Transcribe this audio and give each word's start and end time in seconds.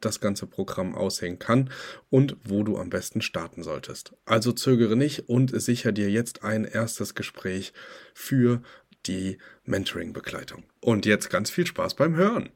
das 0.00 0.20
ganze 0.20 0.46
Programm 0.46 0.94
aussehen 0.94 1.38
kann 1.38 1.70
und 2.10 2.36
wo 2.44 2.62
du 2.62 2.78
am 2.78 2.90
besten 2.90 3.20
starten 3.20 3.62
solltest. 3.62 4.14
Also 4.24 4.52
zögere 4.52 4.96
nicht 4.96 5.28
und 5.28 5.58
sicher 5.60 5.92
dir 5.92 6.10
jetzt 6.10 6.44
ein 6.44 6.64
erstes 6.64 7.14
Gespräch 7.14 7.72
für 8.14 8.62
die 9.06 9.38
Mentoring-Begleitung. 9.64 10.64
Und 10.80 11.06
jetzt 11.06 11.30
ganz 11.30 11.50
viel 11.50 11.66
Spaß 11.66 11.94
beim 11.94 12.16
Hören. 12.16 12.50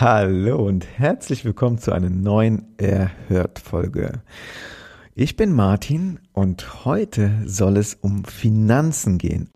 Hallo 0.00 0.66
und 0.66 0.86
herzlich 0.98 1.44
willkommen 1.44 1.78
zu 1.78 1.92
einer 1.92 2.10
neuen 2.10 2.74
Erhört-Folge. 2.78 4.22
Ich 5.14 5.36
bin 5.36 5.52
Martin 5.52 6.20
und 6.32 6.84
heute 6.84 7.42
soll 7.44 7.76
es 7.76 7.94
um 7.94 8.24
Finanzen 8.24 9.18
gehen. 9.18 9.50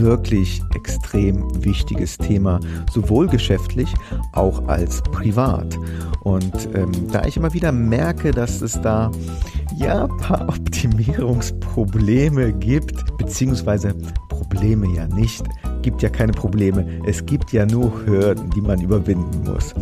Wirklich 0.00 0.62
extrem 0.74 1.64
wichtiges 1.64 2.18
Thema, 2.18 2.60
sowohl 2.92 3.28
geschäftlich 3.28 3.92
auch 4.32 4.66
als 4.68 5.02
privat. 5.02 5.78
Und 6.22 6.68
ähm, 6.74 6.92
da 7.12 7.24
ich 7.24 7.36
immer 7.36 7.52
wieder 7.52 7.72
merke, 7.72 8.30
dass 8.30 8.60
es 8.60 8.80
da 8.80 9.10
ja 9.76 10.04
ein 10.04 10.16
paar 10.18 10.40
Optimierungsprobleme 10.48 12.52
gibt, 12.54 13.16
beziehungsweise 13.18 13.94
Probleme 14.28 14.88
ja 14.94 15.06
nicht, 15.06 15.44
gibt 15.82 16.02
ja 16.02 16.08
keine 16.08 16.32
Probleme, 16.32 16.86
es 17.06 17.24
gibt 17.24 17.52
ja 17.52 17.66
nur 17.66 18.04
Hürden, 18.04 18.50
die 18.50 18.60
man 18.60 18.80
überwinden 18.80 19.44
muss. 19.44 19.74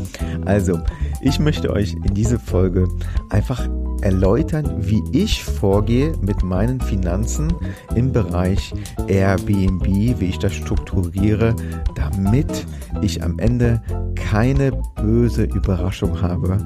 Also, 0.45 0.79
ich 1.23 1.39
möchte 1.39 1.71
euch 1.71 1.95
in 1.95 2.15
diese 2.15 2.39
Folge 2.39 2.87
einfach 3.31 3.67
erläutern, 4.03 4.75
wie 4.79 5.03
ich 5.13 5.45
vorgehe 5.45 6.13
mit 6.21 6.43
meinen 6.43 6.81
Finanzen 6.81 7.53
im 7.95 8.13
Bereich 8.13 8.73
Airbnb, 9.07 9.87
wie 9.87 10.27
ich 10.27 10.39
das 10.39 10.55
strukturiere, 10.55 11.55
damit 11.95 12.67
ich 13.03 13.23
am 13.23 13.39
Ende 13.39 13.83
keine 14.15 14.73
böse 14.97 15.45
Überraschung 15.45 16.21
habe. 16.21 16.59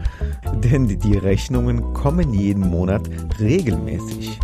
Denn 0.65 0.89
die 0.89 1.17
Rechnungen 1.17 1.93
kommen 1.93 2.33
jeden 2.35 2.69
Monat 2.69 3.09
regelmäßig 3.41 4.39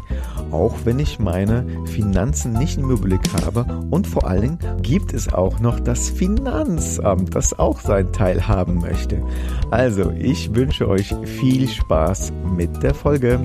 auch 0.51 0.75
wenn 0.85 0.99
ich 0.99 1.19
meine 1.19 1.65
Finanzen 1.87 2.53
nicht 2.53 2.79
im 2.79 2.91
Überblick 2.91 3.21
habe. 3.43 3.65
Und 3.91 4.07
vor 4.07 4.29
Dingen 4.41 4.59
gibt 4.83 5.15
es 5.15 5.33
auch 5.33 5.61
noch 5.61 5.81
das 5.81 6.11
Finanzamt, 6.11 7.35
das 7.35 7.59
auch 7.59 7.81
seinen 7.81 8.13
Teil 8.13 8.47
haben 8.47 8.81
möchte. 8.81 9.23
Also, 9.71 10.11
ich 10.11 10.55
wünsche 10.55 10.89
euch 10.89 11.15
viel 11.25 11.69
Spaß 11.69 12.33
mit 12.57 12.83
der 12.83 12.95
Folge. 12.95 13.41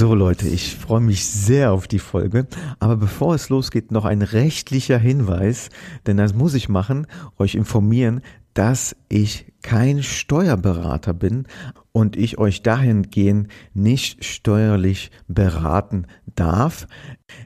So 0.00 0.14
Leute, 0.14 0.48
ich 0.48 0.76
freue 0.76 1.02
mich 1.02 1.26
sehr 1.26 1.72
auf 1.72 1.86
die 1.86 1.98
Folge. 1.98 2.46
Aber 2.78 2.96
bevor 2.96 3.34
es 3.34 3.50
losgeht, 3.50 3.92
noch 3.92 4.06
ein 4.06 4.22
rechtlicher 4.22 4.96
Hinweis, 4.96 5.68
denn 6.06 6.16
das 6.16 6.32
muss 6.32 6.54
ich 6.54 6.70
machen, 6.70 7.06
euch 7.36 7.54
informieren, 7.54 8.22
dass 8.54 8.96
ich 9.08 9.46
kein 9.62 10.02
Steuerberater 10.02 11.12
bin 11.12 11.46
und 11.92 12.16
ich 12.16 12.38
euch 12.38 12.62
dahingehend 12.62 13.48
nicht 13.74 14.24
steuerlich 14.24 15.10
beraten 15.28 16.06
darf. 16.34 16.86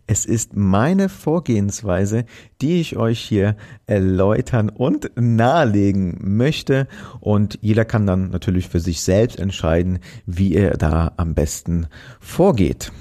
Es 0.06 0.24
ist 0.24 0.54
meine 0.54 1.08
Vorgehensweise, 1.08 2.24
die 2.60 2.80
ich 2.80 2.96
euch 2.96 3.20
hier 3.20 3.56
erläutern 3.86 4.68
und 4.68 5.10
nahelegen 5.16 6.18
möchte 6.20 6.86
und 7.20 7.58
jeder 7.60 7.84
kann 7.84 8.06
dann 8.06 8.30
natürlich 8.30 8.68
für 8.68 8.80
sich 8.80 9.00
selbst 9.00 9.38
entscheiden, 9.38 9.98
wie 10.26 10.54
er 10.54 10.76
da 10.76 11.12
am 11.16 11.34
besten 11.34 11.86
vorgeht. 12.20 12.92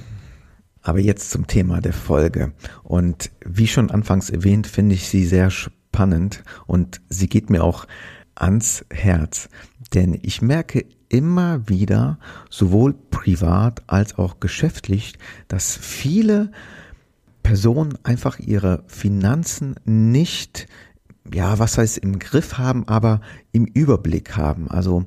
Aber 0.82 1.00
jetzt 1.00 1.30
zum 1.30 1.48
Thema 1.48 1.80
der 1.80 1.94
Folge. 1.94 2.52
Und 2.84 3.32
wie 3.46 3.68
schon 3.68 3.90
anfangs 3.90 4.30
erwähnt, 4.30 4.68
finde 4.68 4.96
ich 4.96 5.08
sie 5.08 5.26
sehr 5.26 5.50
spannend 5.50 5.83
und 6.68 7.02
sie 7.10 7.28
geht 7.28 7.50
mir 7.50 7.64
auch 7.64 7.86
ans 8.36 8.86
Herz. 8.92 9.50
Denn 9.94 10.20
ich 10.22 10.42
merke 10.42 10.86
immer 11.10 11.70
wieder, 11.70 12.18
sowohl 12.50 12.94
privat 12.94 13.84
als 13.88 14.18
auch 14.18 14.40
geschäftlich, 14.40 15.14
dass 15.48 15.78
viele 15.78 16.52
Personen 17.44 17.98
einfach 18.04 18.40
ihre 18.40 18.84
Finanzen 18.88 19.76
nicht, 19.86 20.68
ja, 21.32 21.60
was 21.60 21.78
heißt 21.78 22.00
im 22.00 22.18
Griff 22.18 22.58
haben, 22.58 22.88
aber 22.88 23.22
im 23.52 23.66
Überblick 23.66 24.36
haben. 24.36 24.70
Also 24.70 25.06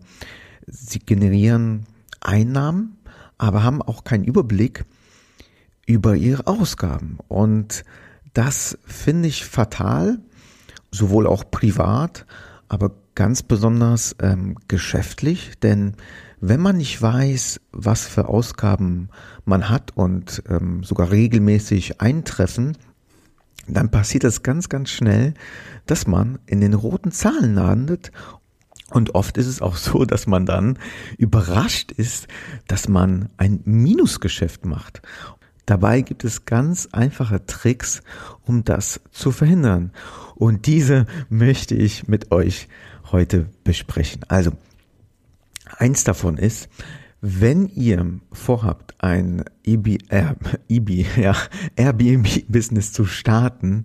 sie 0.66 1.00
generieren 1.00 1.86
Einnahmen, 2.20 2.98
aber 3.38 3.64
haben 3.64 3.82
auch 3.82 4.04
keinen 4.04 4.25
Überblick 4.25 4.84
über 5.86 6.14
ihre 6.14 6.46
Ausgaben. 6.46 7.19
Und 7.28 7.84
das 8.34 8.78
finde 8.84 9.28
ich 9.28 9.44
fatal, 9.44 10.19
sowohl 10.96 11.26
auch 11.26 11.50
privat, 11.50 12.26
aber 12.68 12.92
ganz 13.14 13.42
besonders 13.42 14.16
ähm, 14.20 14.56
geschäftlich, 14.68 15.52
denn 15.62 15.94
wenn 16.40 16.60
man 16.60 16.76
nicht 16.76 17.00
weiß, 17.00 17.60
was 17.72 18.06
für 18.06 18.28
Ausgaben 18.28 19.08
man 19.44 19.68
hat 19.68 19.96
und 19.96 20.42
ähm, 20.48 20.84
sogar 20.84 21.10
regelmäßig 21.10 22.00
eintreffen, 22.00 22.76
dann 23.68 23.90
passiert 23.90 24.24
es 24.24 24.42
ganz, 24.42 24.68
ganz 24.68 24.90
schnell, 24.90 25.34
dass 25.86 26.06
man 26.06 26.38
in 26.46 26.60
den 26.60 26.74
roten 26.74 27.10
Zahlen 27.10 27.54
landet 27.54 28.12
und 28.90 29.14
oft 29.14 29.36
ist 29.36 29.46
es 29.46 29.60
auch 29.60 29.76
so, 29.76 30.04
dass 30.04 30.26
man 30.26 30.46
dann 30.46 30.78
überrascht 31.18 31.90
ist, 31.92 32.28
dass 32.68 32.88
man 32.88 33.30
ein 33.36 33.60
Minusgeschäft 33.64 34.64
macht. 34.64 35.02
Dabei 35.64 36.02
gibt 36.02 36.22
es 36.22 36.44
ganz 36.44 36.88
einfache 36.92 37.44
Tricks, 37.44 38.02
um 38.44 38.62
das 38.62 39.00
zu 39.10 39.32
verhindern. 39.32 39.90
Und 40.36 40.66
diese 40.66 41.06
möchte 41.28 41.74
ich 41.74 42.08
mit 42.08 42.30
euch 42.30 42.69
heute 43.10 43.48
besprechen. 43.64 44.22
Also, 44.28 44.52
eins 45.76 46.04
davon 46.04 46.36
ist, 46.36 46.69
wenn 47.20 47.69
ihr 47.69 48.20
vorhabt, 48.32 48.94
ein 48.98 49.44
EB, 49.64 49.98
äh, 50.10 50.34
EB, 50.69 51.06
ja, 51.16 51.34
Airbnb-Business 51.75 52.92
zu 52.92 53.04
starten, 53.06 53.84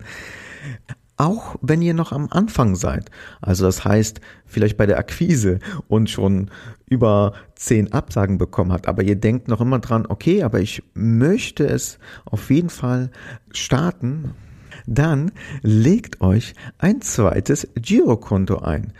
auch 1.17 1.55
wenn 1.61 1.81
ihr 1.81 1.93
noch 1.93 2.11
am 2.11 2.27
Anfang 2.31 2.75
seid, 2.75 3.11
also 3.41 3.65
das 3.65 3.85
heißt 3.85 4.21
vielleicht 4.45 4.75
bei 4.75 4.85
der 4.85 4.97
Akquise 4.97 5.59
und 5.87 6.09
schon 6.09 6.49
über 6.87 7.33
zehn 7.55 7.93
Absagen 7.93 8.37
bekommen 8.37 8.71
habt, 8.71 8.87
aber 8.87 9.03
ihr 9.03 9.15
denkt 9.15 9.47
noch 9.47 9.61
immer 9.61 9.79
dran, 9.79 10.05
okay, 10.07 10.43
aber 10.43 10.59
ich 10.59 10.83
möchte 10.93 11.67
es 11.67 11.99
auf 12.25 12.49
jeden 12.49 12.69
Fall 12.69 13.11
starten, 13.51 14.33
dann 14.93 15.31
legt 15.61 16.21
euch 16.21 16.53
ein 16.77 17.01
zweites 17.01 17.67
Girokonto 17.75 18.59
ein. 18.59 18.93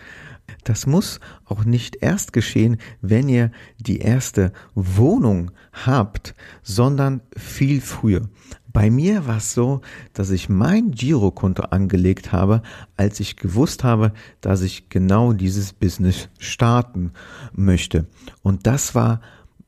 Das 0.64 0.86
muss 0.86 1.20
auch 1.46 1.64
nicht 1.64 1.98
erst 2.02 2.34
geschehen, 2.34 2.78
wenn 3.02 3.30
ihr 3.30 3.52
die 3.78 4.00
erste 4.00 4.52
Wohnung 4.76 5.52
habt, 5.72 6.36
sondern 6.62 7.22
viel 7.36 7.82
früher. 7.82 8.30
Bei 8.74 8.90
mir 8.90 9.28
war 9.28 9.38
es 9.38 9.54
so, 9.54 9.82
dass 10.14 10.30
ich 10.30 10.50
mein 10.50 10.92
Girokonto 10.92 11.64
angelegt 11.64 12.32
habe, 12.32 12.62
als 12.96 13.20
ich 13.20 13.36
gewusst 13.36 13.84
habe, 13.84 14.14
dass 14.40 14.62
ich 14.62 14.88
genau 14.90 15.34
dieses 15.34 15.74
Business 15.74 16.30
starten 16.38 17.12
möchte. 17.54 18.08
Und 18.44 18.68
das 18.68 18.96
war 18.96 19.20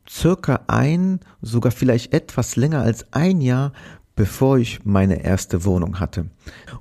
circa 0.07 0.61
ein, 0.67 1.19
sogar 1.41 1.71
vielleicht 1.71 2.13
etwas 2.13 2.55
länger 2.55 2.81
als 2.81 3.11
ein 3.11 3.41
Jahr, 3.41 3.73
bevor 4.15 4.57
ich 4.57 4.85
meine 4.85 5.23
erste 5.23 5.65
Wohnung 5.65 5.99
hatte. 5.99 6.27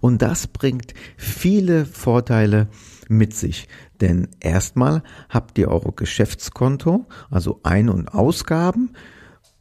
Und 0.00 0.22
das 0.22 0.46
bringt 0.46 0.94
viele 1.16 1.86
Vorteile 1.86 2.68
mit 3.08 3.34
sich. 3.34 3.68
Denn 4.00 4.28
erstmal 4.40 5.02
habt 5.28 5.58
ihr 5.58 5.68
eure 5.68 5.92
Geschäftskonto, 5.92 7.06
also 7.30 7.60
Ein- 7.62 7.88
und 7.88 8.12
Ausgaben, 8.14 8.90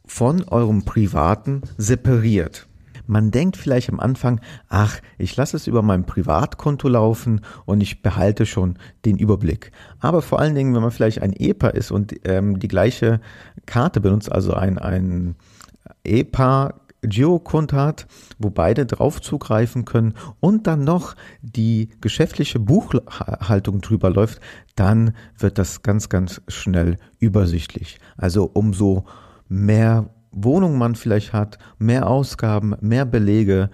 von 0.04 0.44
eurem 0.44 0.84
privaten 0.84 1.62
separiert. 1.78 2.68
Man 3.06 3.30
denkt 3.30 3.56
vielleicht 3.56 3.88
am 3.90 4.00
Anfang, 4.00 4.40
ach, 4.68 5.00
ich 5.18 5.36
lasse 5.36 5.56
es 5.56 5.66
über 5.66 5.82
mein 5.82 6.06
Privatkonto 6.06 6.88
laufen 6.88 7.40
und 7.64 7.80
ich 7.80 8.02
behalte 8.02 8.46
schon 8.46 8.78
den 9.04 9.16
Überblick. 9.18 9.72
Aber 10.00 10.22
vor 10.22 10.38
allen 10.38 10.54
Dingen, 10.54 10.74
wenn 10.74 10.82
man 10.82 10.92
vielleicht 10.92 11.20
ein 11.20 11.32
EPA 11.32 11.68
ist 11.68 11.90
und 11.90 12.14
ähm, 12.24 12.60
die 12.60 12.68
gleiche 12.68 13.20
Karte 13.66 14.00
benutzt, 14.00 14.30
also 14.30 14.54
ein, 14.54 14.78
ein 14.78 15.34
EPA 16.04 16.74
Girokonto 17.02 17.76
hat, 17.76 18.06
wo 18.38 18.50
beide 18.50 18.86
drauf 18.86 19.20
zugreifen 19.20 19.84
können 19.84 20.14
und 20.40 20.66
dann 20.66 20.84
noch 20.84 21.14
die 21.42 21.90
geschäftliche 22.00 22.58
Buchhaltung 22.58 23.80
drüber 23.80 24.10
läuft, 24.10 24.40
dann 24.76 25.14
wird 25.38 25.58
das 25.58 25.82
ganz, 25.82 26.08
ganz 26.08 26.40
schnell 26.48 26.96
übersichtlich. 27.18 27.98
Also 28.16 28.50
umso 28.52 29.04
mehr 29.48 30.10
Wohnung 30.30 30.78
man 30.78 30.94
vielleicht 30.94 31.32
hat, 31.32 31.58
mehr 31.78 32.08
Ausgaben, 32.08 32.74
mehr 32.80 33.04
Belege, 33.04 33.70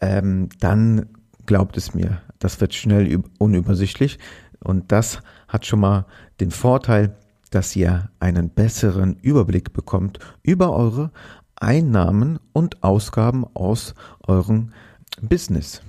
ähm, 0.00 0.48
dann 0.60 1.06
glaubt 1.46 1.76
es 1.76 1.94
mir, 1.94 2.20
das 2.38 2.60
wird 2.60 2.74
schnell 2.74 3.22
unübersichtlich 3.38 4.18
und 4.60 4.92
das 4.92 5.20
hat 5.48 5.66
schon 5.66 5.80
mal 5.80 6.06
den 6.40 6.50
Vorteil, 6.50 7.16
dass 7.50 7.74
ihr 7.76 8.10
einen 8.18 8.50
besseren 8.50 9.16
Überblick 9.22 9.72
bekommt 9.72 10.18
über 10.42 10.74
eure 10.74 11.10
Einnahmen 11.60 12.38
und 12.52 12.82
Ausgaben 12.82 13.44
aus 13.54 13.94
eurem 14.26 14.72
Business. 15.20 15.82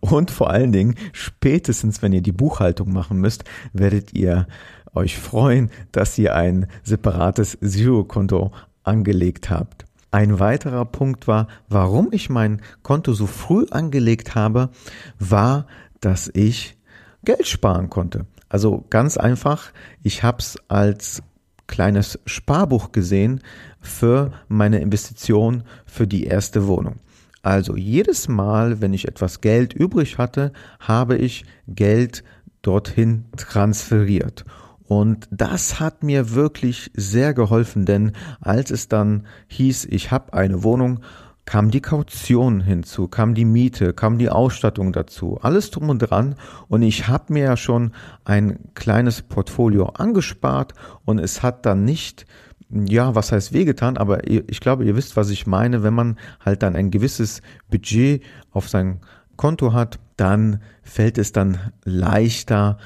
Und 0.00 0.30
vor 0.30 0.50
allen 0.50 0.72
Dingen, 0.72 0.94
spätestens 1.12 2.02
wenn 2.02 2.12
ihr 2.12 2.22
die 2.22 2.32
Buchhaltung 2.32 2.92
machen 2.92 3.18
müsst, 3.18 3.44
werdet 3.72 4.12
ihr 4.14 4.46
euch 4.94 5.18
freuen, 5.18 5.70
dass 5.92 6.16
ihr 6.18 6.34
ein 6.34 6.66
separates 6.82 7.58
Zero-Konto 7.60 8.52
angelegt 8.82 9.50
habt. 9.50 9.84
Ein 10.10 10.38
weiterer 10.38 10.84
Punkt 10.84 11.26
war, 11.26 11.48
warum 11.68 12.08
ich 12.12 12.30
mein 12.30 12.62
Konto 12.82 13.12
so 13.12 13.26
früh 13.26 13.66
angelegt 13.70 14.34
habe, 14.34 14.70
war, 15.18 15.66
dass 16.00 16.30
ich 16.32 16.78
Geld 17.24 17.46
sparen 17.46 17.90
konnte. 17.90 18.26
Also 18.48 18.84
ganz 18.88 19.16
einfach, 19.16 19.72
ich 20.02 20.22
habe 20.22 20.38
es 20.38 20.56
als 20.68 21.22
kleines 21.66 22.18
Sparbuch 22.26 22.92
gesehen 22.92 23.40
für 23.80 24.32
meine 24.48 24.80
Investition 24.80 25.64
für 25.84 26.06
die 26.06 26.24
erste 26.24 26.66
Wohnung. 26.66 26.96
Also 27.42 27.76
jedes 27.76 28.28
Mal, 28.28 28.80
wenn 28.80 28.92
ich 28.92 29.06
etwas 29.06 29.40
Geld 29.40 29.72
übrig 29.72 30.18
hatte, 30.18 30.52
habe 30.80 31.16
ich 31.16 31.44
Geld 31.68 32.24
dorthin 32.62 33.26
transferiert. 33.36 34.44
Und 34.82 35.28
das 35.30 35.80
hat 35.80 36.02
mir 36.02 36.34
wirklich 36.34 36.90
sehr 36.94 37.34
geholfen, 37.34 37.86
denn 37.86 38.12
als 38.40 38.70
es 38.70 38.88
dann 38.88 39.26
hieß, 39.48 39.86
ich 39.86 40.10
habe 40.10 40.32
eine 40.32 40.62
Wohnung, 40.62 41.00
kam 41.46 41.70
die 41.70 41.80
Kaution 41.80 42.60
hinzu, 42.60 43.06
kam 43.06 43.34
die 43.34 43.44
Miete, 43.44 43.94
kam 43.94 44.18
die 44.18 44.28
Ausstattung 44.28 44.92
dazu, 44.92 45.38
alles 45.40 45.70
drum 45.70 45.88
und 45.88 46.00
dran. 46.00 46.34
Und 46.68 46.82
ich 46.82 47.08
habe 47.08 47.32
mir 47.32 47.44
ja 47.44 47.56
schon 47.56 47.92
ein 48.24 48.58
kleines 48.74 49.22
Portfolio 49.22 49.86
angespart 49.86 50.74
und 51.04 51.18
es 51.18 51.42
hat 51.42 51.64
dann 51.64 51.84
nicht, 51.84 52.26
ja, 52.68 53.14
was 53.14 53.30
heißt 53.30 53.52
wehgetan, 53.52 53.96
aber 53.96 54.28
ich 54.28 54.58
glaube, 54.58 54.84
ihr 54.84 54.96
wisst, 54.96 55.16
was 55.16 55.30
ich 55.30 55.46
meine, 55.46 55.84
wenn 55.84 55.94
man 55.94 56.18
halt 56.44 56.64
dann 56.64 56.74
ein 56.74 56.90
gewisses 56.90 57.42
Budget 57.70 58.22
auf 58.50 58.68
sein 58.68 59.00
Konto 59.36 59.72
hat, 59.72 60.00
dann 60.16 60.60
fällt 60.82 61.16
es 61.16 61.30
dann 61.30 61.58
leichter, 61.84 62.78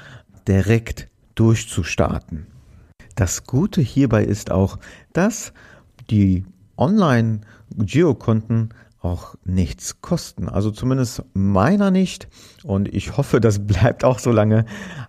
direkt 0.47 1.07
durchzustarten. 1.33 2.45
Das 3.15 3.45
Gute 3.45 3.81
hierbei 3.81 4.23
ist 4.23 4.51
auch, 4.51 4.77
dass 5.13 5.51
die 6.11 6.45
Online-Girokonten 6.81 8.73
auch 9.01 9.35
nichts 9.45 10.01
kosten. 10.01 10.49
Also 10.49 10.71
zumindest 10.71 11.23
meiner 11.33 11.91
nicht. 11.91 12.27
Und 12.63 12.93
ich 12.93 13.17
hoffe, 13.17 13.39
das 13.39 13.59
bleibt 13.67 14.03
auch 14.03 14.19
so 14.19 14.31
lange. 14.31 14.65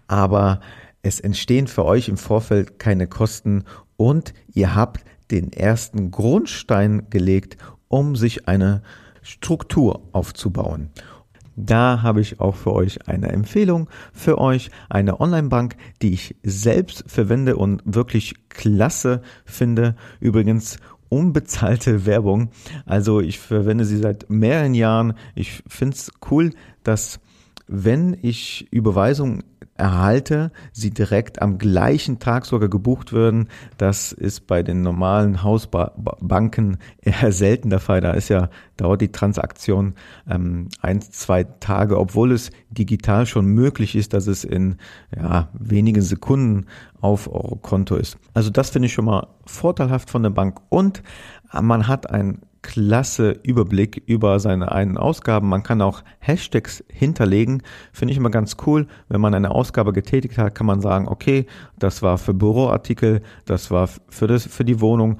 Aber 0.07 0.61
es 1.03 1.19
entstehen 1.19 1.67
für 1.67 1.85
euch 1.85 2.09
im 2.09 2.17
Vorfeld 2.17 2.79
keine 2.79 3.07
Kosten 3.07 3.65
und 3.97 4.35
ihr 4.53 4.75
habt 4.75 5.05
den 5.31 5.53
ersten 5.53 6.11
Grundstein 6.11 7.09
gelegt, 7.11 7.57
um 7.89 8.17
sich 8.17 8.49
eine 8.49 8.83
Struktur 9.23 10.03
aufzubauen. 10.13 10.91
Da 11.57 12.03
habe 12.03 12.21
ich 12.21 12.41
auch 12.41 12.55
für 12.55 12.73
euch 12.73 13.09
eine 13.09 13.29
Empfehlung 13.29 13.89
für 14.13 14.39
euch, 14.39 14.71
eine 14.89 15.21
Online-Bank, 15.21 15.77
die 16.01 16.15
ich 16.15 16.35
selbst 16.43 17.05
verwende 17.07 17.57
und 17.57 17.83
wirklich 17.85 18.35
klasse 18.49 19.23
finde. 19.45 19.95
Übrigens 20.19 20.79
unbezahlte 21.13 22.07
Werbung. 22.07 22.51
Also 22.87 23.21
ich 23.21 23.39
verwende 23.39 23.85
sie 23.85 23.99
seit 23.99 24.31
mehreren 24.31 24.75
Jahren. 24.75 25.13
Ich 25.35 25.63
finde 25.69 25.95
es 25.95 26.11
cool, 26.31 26.51
dass 26.83 27.21
wenn 27.69 28.17
ich 28.23 28.67
Überweisungen 28.71 29.45
erhalte, 29.75 30.53
sie 30.73 30.91
direkt 30.91 31.41
am 31.41 31.59
gleichen 31.59 32.19
Tag 32.19 32.45
sogar 32.47 32.69
gebucht 32.69 33.13
werden. 33.13 33.49
Das 33.79 34.13
ist 34.13 34.47
bei 34.47 34.63
den 34.63 34.83
normalen 34.83 35.43
Hausbanken 35.43 36.79
eher 37.01 37.33
selten 37.33 37.71
der 37.71 37.81
Fall. 37.81 38.01
Da 38.01 38.13
ist 38.13 38.29
ja, 38.29 38.49
dauert 38.77 39.01
die 39.01 39.13
Transaktion 39.13 39.95
ähm, 40.29 40.69
ein, 40.81 41.01
zwei 41.01 41.45
Tage, 41.45 41.99
obwohl 41.99 42.33
es 42.33 42.51
digital 42.71 43.27
schon 43.27 43.47
möglich 43.47 43.97
ist, 43.97 44.13
dass 44.13 44.27
es 44.27 44.45
in 44.45 44.77
ja, 45.17 45.49
wenigen 45.53 46.03
Sekunden 46.03 46.67
auf 47.03 47.29
Euro 47.29 47.57
Konto 47.57 47.97
ist. 47.97 48.17
Also 48.33 48.49
das 48.49 48.71
finde 48.71 48.87
ich 48.87 48.95
schon 48.95 49.05
mal 49.05 49.27
vorteilhaft 49.45 50.09
von 50.09 50.23
der 50.23 50.31
Bank 50.31 50.61
und 50.71 51.03
man 51.53 51.87
hat 51.87 52.09
ein 52.11 52.41
klasse 52.63 53.41
Überblick 53.43 54.03
über 54.07 54.39
seine 54.39 54.73
einen 54.73 54.97
Ausgaben. 54.97 55.49
Man 55.49 55.65
kann 55.65 55.83
auch 55.83 56.03
Hashtags 56.21 56.85
hinterlegen. 56.89 57.63
Finde 57.93 58.13
ich 58.13 58.19
immer 58.19 58.31
ganz 58.31 58.57
cool. 58.67 58.87
Wenn 59.09 59.21
man 59.21 59.35
eine 59.35 59.51
Ausgabe 59.51 59.93
getätigt 59.93 60.39
hat, 60.39 60.55
kann 60.55 60.67
man 60.67 60.81
sagen, 60.81 61.09
okay, 61.09 61.47
das 61.79 62.03
war 62.03 62.19
für 62.19 62.35
Büroartikel, 62.35 63.21
das 63.45 63.71
war 63.73 63.89
für, 64.09 64.29
das, 64.29 64.47
für 64.47 64.65
die 64.65 64.81
Wohnung. 64.81 65.19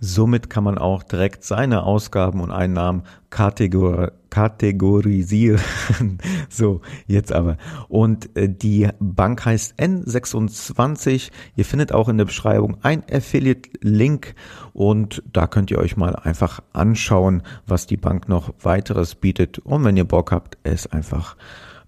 Somit 0.00 0.50
kann 0.50 0.64
man 0.64 0.78
auch 0.78 1.02
direkt 1.02 1.44
seine 1.44 1.84
Ausgaben 1.84 2.40
und 2.40 2.50
Einnahmen 2.50 3.02
kategor 3.30 4.12
kategorisieren. 4.34 5.60
so, 6.48 6.80
jetzt 7.06 7.32
aber. 7.32 7.56
Und 7.88 8.36
äh, 8.36 8.48
die 8.48 8.88
Bank 8.98 9.44
heißt 9.44 9.78
N26. 9.78 11.30
Ihr 11.54 11.64
findet 11.64 11.92
auch 11.92 12.08
in 12.08 12.18
der 12.18 12.24
Beschreibung 12.24 12.78
ein 12.82 13.04
Affiliate-Link 13.08 14.34
und 14.72 15.22
da 15.32 15.46
könnt 15.46 15.70
ihr 15.70 15.78
euch 15.78 15.96
mal 15.96 16.16
einfach 16.16 16.60
anschauen, 16.72 17.42
was 17.66 17.86
die 17.86 17.96
Bank 17.96 18.28
noch 18.28 18.52
weiteres 18.60 19.14
bietet. 19.14 19.60
Und 19.60 19.84
wenn 19.84 19.96
ihr 19.96 20.04
Bock 20.04 20.32
habt, 20.32 20.58
es 20.64 20.88
einfach 20.88 21.36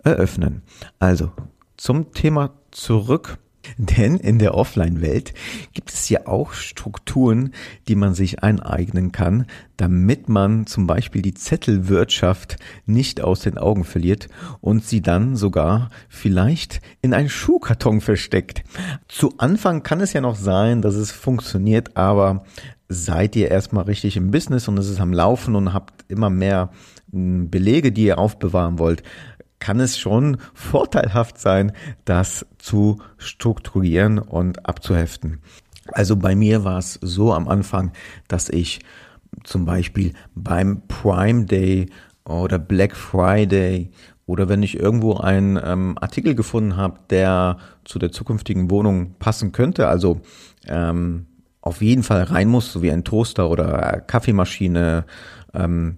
eröffnen. 0.05 0.63
Also, 1.01 1.33
zum 1.77 2.13
Thema 2.13 2.53
zurück. 2.71 3.39
Denn 3.79 4.17
in 4.17 4.39
der 4.39 4.55
Offline-Welt 4.55 5.35
gibt 5.73 5.93
es 5.93 6.09
ja 6.09 6.27
auch 6.27 6.53
Strukturen, 6.53 7.53
die 7.89 7.97
man 7.97 8.15
sich 8.15 8.43
aneignen 8.43 9.13
kann, 9.13 9.47
damit 9.77 10.29
man 10.29 10.67
zum 10.67 10.87
Beispiel 10.87 11.23
die 11.23 11.35
Zettelwirtschaft 11.35 12.57
nicht 12.87 13.21
aus 13.21 13.41
den 13.41 13.59
Augen 13.59 13.85
verliert 13.85 14.29
und 14.61 14.85
sie 14.85 15.03
dann 15.03 15.37
sogar 15.37 15.91
vielleicht 16.09 16.81
in 17.03 17.13
einen 17.13 17.29
Schuhkarton 17.29 18.01
versteckt. 18.01 18.65
Zu 19.09 19.35
Anfang 19.39 19.83
kann 19.83 20.01
es 20.01 20.13
ja 20.13 20.21
noch 20.21 20.37
sein, 20.37 20.83
dass 20.83 20.95
es 20.95 21.13
funktioniert, 21.13 21.97
aber 21.97 22.45
seid 22.89 23.37
ihr 23.37 23.51
erstmal 23.51 23.85
richtig 23.85 24.17
im 24.17 24.31
Business 24.31 24.69
und 24.69 24.79
es 24.79 24.89
ist 24.89 25.01
am 25.01 25.13
Laufen 25.13 25.57
und 25.57 25.73
habt 25.73 26.05
immer 26.09 26.31
mehr 26.31 26.71
hm, 27.11 27.51
Belege, 27.51 27.93
die 27.93 28.05
ihr 28.05 28.19
aufbewahren 28.19 28.79
wollt, 28.79 29.03
kann 29.67 29.81
es 29.81 29.99
schon 29.99 30.37
vorteilhaft 30.55 31.41
sein, 31.41 31.73
das 32.05 32.47
zu 32.57 33.03
strukturieren 33.19 34.21
und 34.21 34.65
abzuheften. 34.65 35.41
Also 35.91 36.15
bei 36.15 36.37
mir 36.37 36.63
war 36.63 36.79
es 36.79 37.01
so 37.03 37.35
am 37.35 37.49
Anfang, 37.49 37.91
dass 38.29 38.49
ich 38.49 38.79
zum 39.43 39.65
Beispiel 39.65 40.13
beim 40.37 40.83
Prime 40.87 41.47
Day 41.47 41.91
oder 42.25 42.61
Black 42.61 42.95
Friday 42.95 43.91
oder 44.25 44.49
wenn 44.49 44.63
ich 44.63 44.79
irgendwo 44.79 45.15
einen 45.15 45.59
ähm, 45.61 45.99
Artikel 46.01 46.37
gefunden 46.37 46.77
habe, 46.77 47.01
der 47.11 47.59
zu 47.85 47.99
der 47.99 48.13
zukünftigen 48.13 48.71
Wohnung 48.71 49.17
passen 49.19 49.51
könnte, 49.51 49.89
also 49.89 50.21
ähm, 50.69 51.27
auf 51.61 51.83
jeden 51.83 52.05
Fall 52.05 52.23
rein 52.23 52.47
muss, 52.47 52.73
so 52.73 52.83
wie 52.83 52.93
ein 52.93 53.03
Toaster 53.03 53.51
oder 53.51 54.01
Kaffeemaschine, 54.07 55.07
ähm, 55.55 55.97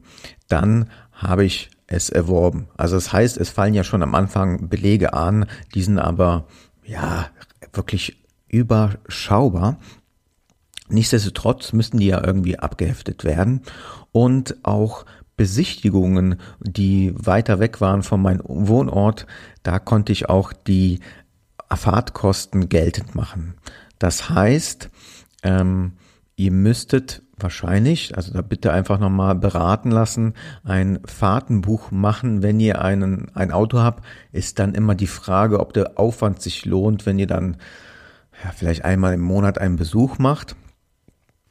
dann 0.49 0.89
habe 1.13 1.45
ich 1.45 1.69
es 1.89 2.11
erworben. 2.11 2.69
Also 2.77 2.95
das 2.95 3.13
heißt, 3.13 3.39
es 3.39 3.49
fallen 3.49 3.75
ja 3.75 3.83
schon 3.83 4.03
am 4.03 4.15
Anfang 4.15 4.69
Belege 4.69 5.15
an, 5.15 5.47
die 5.75 5.83
sind 5.83 5.99
aber 5.99 6.47
ja 6.85 7.29
wirklich 7.73 8.23
überschaubar. 8.47 9.79
Nichtsdestotrotz 10.89 11.73
müssten 11.73 11.99
die 11.99 12.07
ja 12.07 12.25
irgendwie 12.25 12.59
abgeheftet 12.59 13.25
werden 13.25 13.63
und 14.13 14.57
auch 14.63 15.05
Besichtigungen, 15.37 16.41
die 16.61 17.15
weiter 17.15 17.59
weg 17.59 17.81
waren 17.81 18.03
von 18.03 18.21
meinem 18.21 18.43
Wohnort, 18.45 19.27
da 19.63 19.79
konnte 19.79 20.13
ich 20.13 20.29
auch 20.29 20.53
die 20.53 21.01
Fahrtkosten 21.71 22.69
geltend 22.69 23.15
machen. 23.15 23.55
Das 23.99 24.31
heißt, 24.31 24.91
ähm, 25.43 25.93
ihr 26.37 26.51
müsstet 26.51 27.23
Wahrscheinlich, 27.41 28.17
also 28.17 28.33
da 28.33 28.43
bitte 28.43 28.73
einfach 28.73 28.99
nochmal 28.99 29.35
beraten 29.37 29.91
lassen, 29.91 30.35
ein 30.65 30.99
Fahrtenbuch 31.05 31.91
machen, 31.91 32.43
wenn 32.43 32.59
ihr 32.59 32.83
einen, 32.83 33.31
ein 33.35 33.53
Auto 33.53 33.79
habt, 33.79 34.05
ist 34.33 34.59
dann 34.59 34.75
immer 34.75 34.95
die 34.95 35.07
Frage, 35.07 35.61
ob 35.61 35.73
der 35.73 35.99
Aufwand 35.99 36.43
sich 36.43 36.65
lohnt, 36.65 37.07
wenn 37.07 37.19
ihr 37.19 37.29
dann 37.29 37.57
ja, 38.43 38.51
vielleicht 38.51 38.85
einmal 38.85 39.15
im 39.15 39.21
Monat 39.21 39.59
einen 39.59 39.77
Besuch 39.77 40.19
macht. 40.19 40.57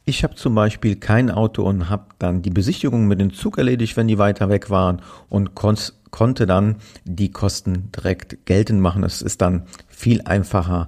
Ich 0.03 0.23
habe 0.23 0.35
zum 0.35 0.55
Beispiel 0.55 0.95
kein 0.95 1.29
Auto 1.29 1.63
und 1.63 1.89
habe 1.89 2.05
dann 2.17 2.41
die 2.41 2.49
Besichtigung 2.49 3.07
mit 3.07 3.19
dem 3.19 3.33
Zug 3.33 3.57
erledigt, 3.57 3.97
wenn 3.97 4.07
die 4.07 4.17
weiter 4.17 4.49
weg 4.49 4.69
waren 4.69 5.01
und 5.29 5.55
kon 5.55 5.77
konnte 6.11 6.45
dann 6.45 6.77
die 7.03 7.31
Kosten 7.31 7.91
direkt 7.91 8.45
geltend 8.45 8.79
machen. 8.81 9.03
Es 9.03 9.21
ist 9.21 9.41
dann 9.41 9.63
viel 9.89 10.21
einfacher 10.21 10.87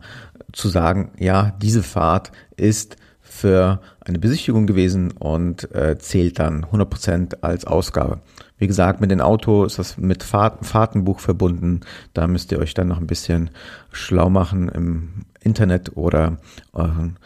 zu 0.53 0.69
sagen, 0.69 1.11
ja, 1.17 1.51
diese 1.61 1.83
Fahrt 1.83 2.31
ist 2.55 2.95
für 3.29 3.79
eine 4.01 4.19
Besichtigung 4.19 4.67
gewesen 4.67 5.11
und 5.11 5.73
äh, 5.73 5.97
zählt 5.97 6.39
dann 6.39 6.65
100% 6.65 7.41
als 7.41 7.65
Ausgabe. 7.65 8.19
Wie 8.57 8.67
gesagt, 8.67 8.99
mit 8.99 9.11
dem 9.11 9.21
Auto 9.21 9.63
ist 9.63 9.79
das 9.79 9.97
mit 9.97 10.23
Fahrt, 10.23 10.65
Fahrtenbuch 10.65 11.19
verbunden. 11.19 11.81
Da 12.13 12.27
müsst 12.27 12.51
ihr 12.51 12.59
euch 12.59 12.73
dann 12.73 12.89
noch 12.89 12.99
ein 12.99 13.07
bisschen 13.07 13.51
schlau 13.91 14.29
machen 14.29 14.67
im 14.69 15.25
Internet 15.39 15.95
oder 15.95 16.37
euren 16.73 17.17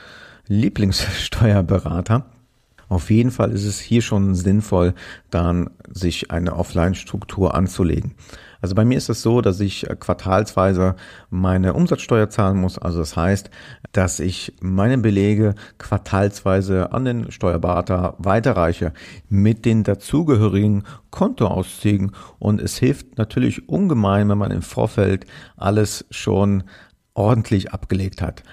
Lieblingssteuerberater. 0.48 2.26
Auf 2.90 3.10
jeden 3.10 3.32
Fall 3.32 3.52
ist 3.52 3.66
es 3.66 3.80
hier 3.80 4.02
schon 4.02 4.36
sinnvoll, 4.36 4.94
dann 5.30 5.70
sich 5.92 6.32
eine 6.32 6.56
Offline-Struktur 6.56 7.56
anzulegen. 7.56 8.16
Also 8.64 8.76
bei 8.76 8.86
mir 8.86 8.98
ist 8.98 9.10
es 9.10 9.22
so, 9.22 9.42
dass 9.42 9.60
ich 9.60 9.86
quartalsweise 10.00 10.96
meine 11.30 11.74
Umsatzsteuer 11.74 12.30
zahlen 12.30 12.58
muss. 12.58 12.78
Also 12.78 13.00
das 13.00 13.18
heißt, 13.18 13.50
dass 13.92 14.22
ich 14.22 14.54
meine 14.62 14.98
Belege 14.98 15.56
quartalsweise 15.80 16.94
an 16.94 17.04
den 17.04 17.30
Steuerberater 17.30 18.16
weiterreiche 18.20 18.94
mit 19.28 19.66
den 19.66 19.84
dazugehörigen 19.84 20.84
Kontoauszügen. 21.12 22.14
Und 22.40 22.62
es 22.62 22.78
hilft 22.78 23.18
natürlich 23.18 23.68
ungemein, 23.68 24.30
wenn 24.30 24.38
man 24.38 24.52
im 24.52 24.62
Vorfeld 24.62 25.26
alles 25.58 26.06
schon 26.10 26.64
ordentlich 27.16 27.74
abgelegt 27.74 28.22
hat. 28.22 28.44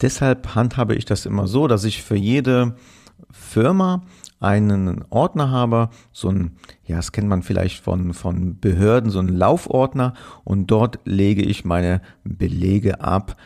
Deshalb 0.00 0.54
handhabe 0.54 0.94
ich 0.94 1.04
das 1.04 1.26
immer 1.26 1.46
so, 1.46 1.68
dass 1.68 1.84
ich 1.84 2.02
für 2.02 2.16
jede 2.16 2.76
Firma 3.30 4.02
einen 4.40 5.04
Ordner 5.10 5.50
habe, 5.50 5.90
so 6.12 6.30
ein, 6.30 6.56
ja, 6.84 6.96
das 6.96 7.12
kennt 7.12 7.28
man 7.28 7.42
vielleicht 7.42 7.82
von, 7.82 8.14
von 8.14 8.58
Behörden, 8.58 9.10
so 9.10 9.18
ein 9.18 9.28
Laufordner 9.28 10.14
und 10.44 10.68
dort 10.68 10.98
lege 11.04 11.42
ich 11.42 11.64
meine 11.64 12.00
Belege 12.24 13.02
ab 13.02 13.36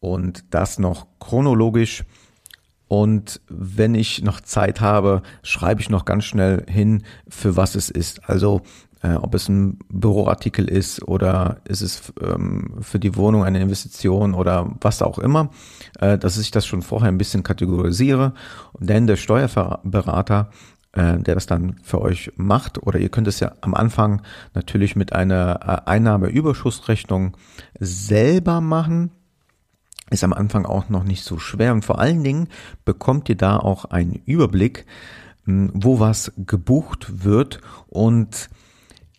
und 0.00 0.44
das 0.50 0.78
noch 0.78 1.06
chronologisch. 1.20 2.04
Und 2.88 3.40
wenn 3.48 3.94
ich 3.94 4.22
noch 4.22 4.40
Zeit 4.40 4.82
habe, 4.82 5.22
schreibe 5.42 5.80
ich 5.80 5.88
noch 5.88 6.04
ganz 6.04 6.24
schnell 6.24 6.66
hin, 6.68 7.04
für 7.26 7.56
was 7.56 7.74
es 7.74 7.88
ist. 7.88 8.28
Also 8.28 8.60
äh, 9.02 9.14
ob 9.14 9.34
es 9.34 9.48
ein 9.48 9.78
Büroartikel 9.88 10.68
ist 10.68 11.06
oder 11.06 11.60
ist 11.64 11.80
es 11.80 12.12
ähm, 12.20 12.78
für 12.80 12.98
die 12.98 13.16
Wohnung 13.16 13.44
eine 13.44 13.60
Investition 13.60 14.34
oder 14.34 14.70
was 14.80 15.02
auch 15.02 15.18
immer, 15.18 15.50
äh, 16.00 16.18
dass 16.18 16.38
ich 16.38 16.50
das 16.50 16.66
schon 16.66 16.82
vorher 16.82 17.08
ein 17.08 17.18
bisschen 17.18 17.42
kategorisiere. 17.42 18.34
Denn 18.78 19.06
der 19.06 19.16
Steuerberater 19.16 20.50
äh, 20.92 21.18
der 21.18 21.34
das 21.34 21.46
dann 21.46 21.76
für 21.82 22.02
euch 22.02 22.32
macht. 22.36 22.82
Oder 22.82 22.98
ihr 22.98 23.08
könnt 23.08 23.26
es 23.26 23.40
ja 23.40 23.52
am 23.62 23.74
Anfang 23.74 24.20
natürlich 24.52 24.94
mit 24.94 25.12
einer 25.14 25.60
äh, 25.86 25.90
Einnahmeüberschussrechnung 25.90 27.36
selber 27.80 28.60
machen. 28.60 29.10
Ist 30.10 30.24
am 30.24 30.34
Anfang 30.34 30.66
auch 30.66 30.90
noch 30.90 31.04
nicht 31.04 31.24
so 31.24 31.38
schwer. 31.38 31.72
Und 31.72 31.84
vor 31.84 31.98
allen 31.98 32.22
Dingen 32.22 32.48
bekommt 32.84 33.30
ihr 33.30 33.36
da 33.36 33.56
auch 33.56 33.86
einen 33.86 34.20
Überblick, 34.26 34.84
wo 35.46 35.98
was 35.98 36.32
gebucht 36.36 37.24
wird 37.24 37.62
und 37.88 38.50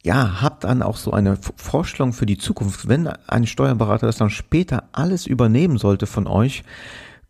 ja, 0.04 0.42
habt 0.42 0.66
dann 0.66 0.82
auch 0.82 0.98
so 0.98 1.12
eine 1.12 1.38
Vorstellung 1.56 2.12
für 2.12 2.26
die 2.26 2.38
Zukunft. 2.38 2.90
Wenn 2.90 3.08
ein 3.08 3.48
Steuerberater 3.48 4.06
das 4.06 4.18
dann 4.18 4.30
später 4.30 4.84
alles 4.92 5.26
übernehmen 5.26 5.78
sollte 5.78 6.08
von 6.08 6.28
euch, 6.28 6.64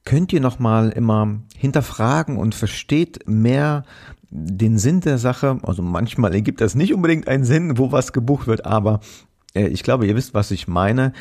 könnt 0.05 0.33
ihr 0.33 0.41
nochmal 0.41 0.89
immer 0.89 1.39
hinterfragen 1.55 2.37
und 2.37 2.55
versteht 2.55 3.27
mehr 3.27 3.83
den 4.31 4.79
Sinn 4.79 5.01
der 5.01 5.19
Sache. 5.19 5.59
Also 5.61 5.83
manchmal 5.83 6.33
ergibt 6.33 6.61
das 6.61 6.73
nicht 6.73 6.93
unbedingt 6.93 7.27
einen 7.27 7.45
Sinn, 7.45 7.77
wo 7.77 7.91
was 7.91 8.11
gebucht 8.11 8.47
wird, 8.47 8.65
aber 8.65 9.01
äh, 9.53 9.67
ich 9.67 9.83
glaube, 9.83 10.07
ihr 10.07 10.15
wisst, 10.15 10.33
was 10.33 10.49
ich 10.49 10.67
meine. 10.67 11.13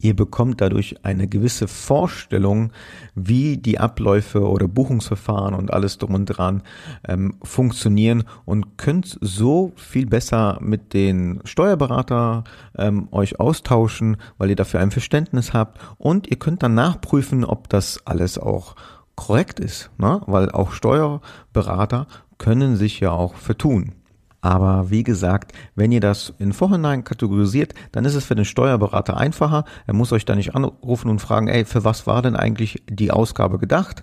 Ihr 0.00 0.14
bekommt 0.14 0.60
dadurch 0.60 1.04
eine 1.04 1.26
gewisse 1.26 1.66
Vorstellung, 1.66 2.72
wie 3.16 3.56
die 3.56 3.80
Abläufe 3.80 4.48
oder 4.48 4.68
Buchungsverfahren 4.68 5.54
und 5.54 5.72
alles 5.72 5.98
drum 5.98 6.14
und 6.14 6.26
dran 6.26 6.62
ähm, 7.06 7.34
funktionieren 7.42 8.22
und 8.44 8.78
könnt 8.78 9.18
so 9.20 9.72
viel 9.74 10.06
besser 10.06 10.58
mit 10.60 10.94
den 10.94 11.40
Steuerberater 11.44 12.44
ähm, 12.76 13.08
euch 13.10 13.40
austauschen, 13.40 14.18
weil 14.38 14.50
ihr 14.50 14.56
dafür 14.56 14.80
ein 14.80 14.92
Verständnis 14.92 15.52
habt 15.52 15.80
und 15.98 16.28
ihr 16.28 16.38
könnt 16.38 16.62
dann 16.62 16.74
nachprüfen, 16.74 17.44
ob 17.44 17.68
das 17.68 18.06
alles 18.06 18.38
auch 18.38 18.76
korrekt 19.16 19.58
ist, 19.58 19.90
ne? 19.98 20.20
weil 20.26 20.52
auch 20.52 20.70
Steuerberater 20.70 22.06
können 22.38 22.76
sich 22.76 23.00
ja 23.00 23.10
auch 23.10 23.34
vertun. 23.34 23.97
Aber 24.40 24.90
wie 24.90 25.02
gesagt, 25.02 25.52
wenn 25.74 25.90
ihr 25.90 26.00
das 26.00 26.32
in 26.38 26.52
Vorhinein 26.52 27.02
kategorisiert, 27.02 27.74
dann 27.92 28.04
ist 28.04 28.14
es 28.14 28.24
für 28.24 28.36
den 28.36 28.44
Steuerberater 28.44 29.16
einfacher. 29.16 29.64
Er 29.86 29.94
muss 29.94 30.12
euch 30.12 30.24
da 30.24 30.36
nicht 30.36 30.54
anrufen 30.54 31.10
und 31.10 31.20
fragen, 31.20 31.48
ey, 31.48 31.64
für 31.64 31.84
was 31.84 32.06
war 32.06 32.22
denn 32.22 32.36
eigentlich 32.36 32.82
die 32.88 33.10
Ausgabe 33.10 33.58
gedacht? 33.58 34.02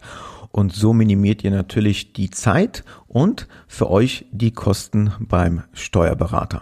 Und 0.51 0.73
so 0.73 0.93
minimiert 0.93 1.43
ihr 1.43 1.51
natürlich 1.51 2.13
die 2.13 2.29
Zeit 2.29 2.83
und 3.07 3.47
für 3.67 3.89
euch 3.89 4.25
die 4.31 4.51
Kosten 4.51 5.11
beim 5.19 5.63
Steuerberater. 5.73 6.61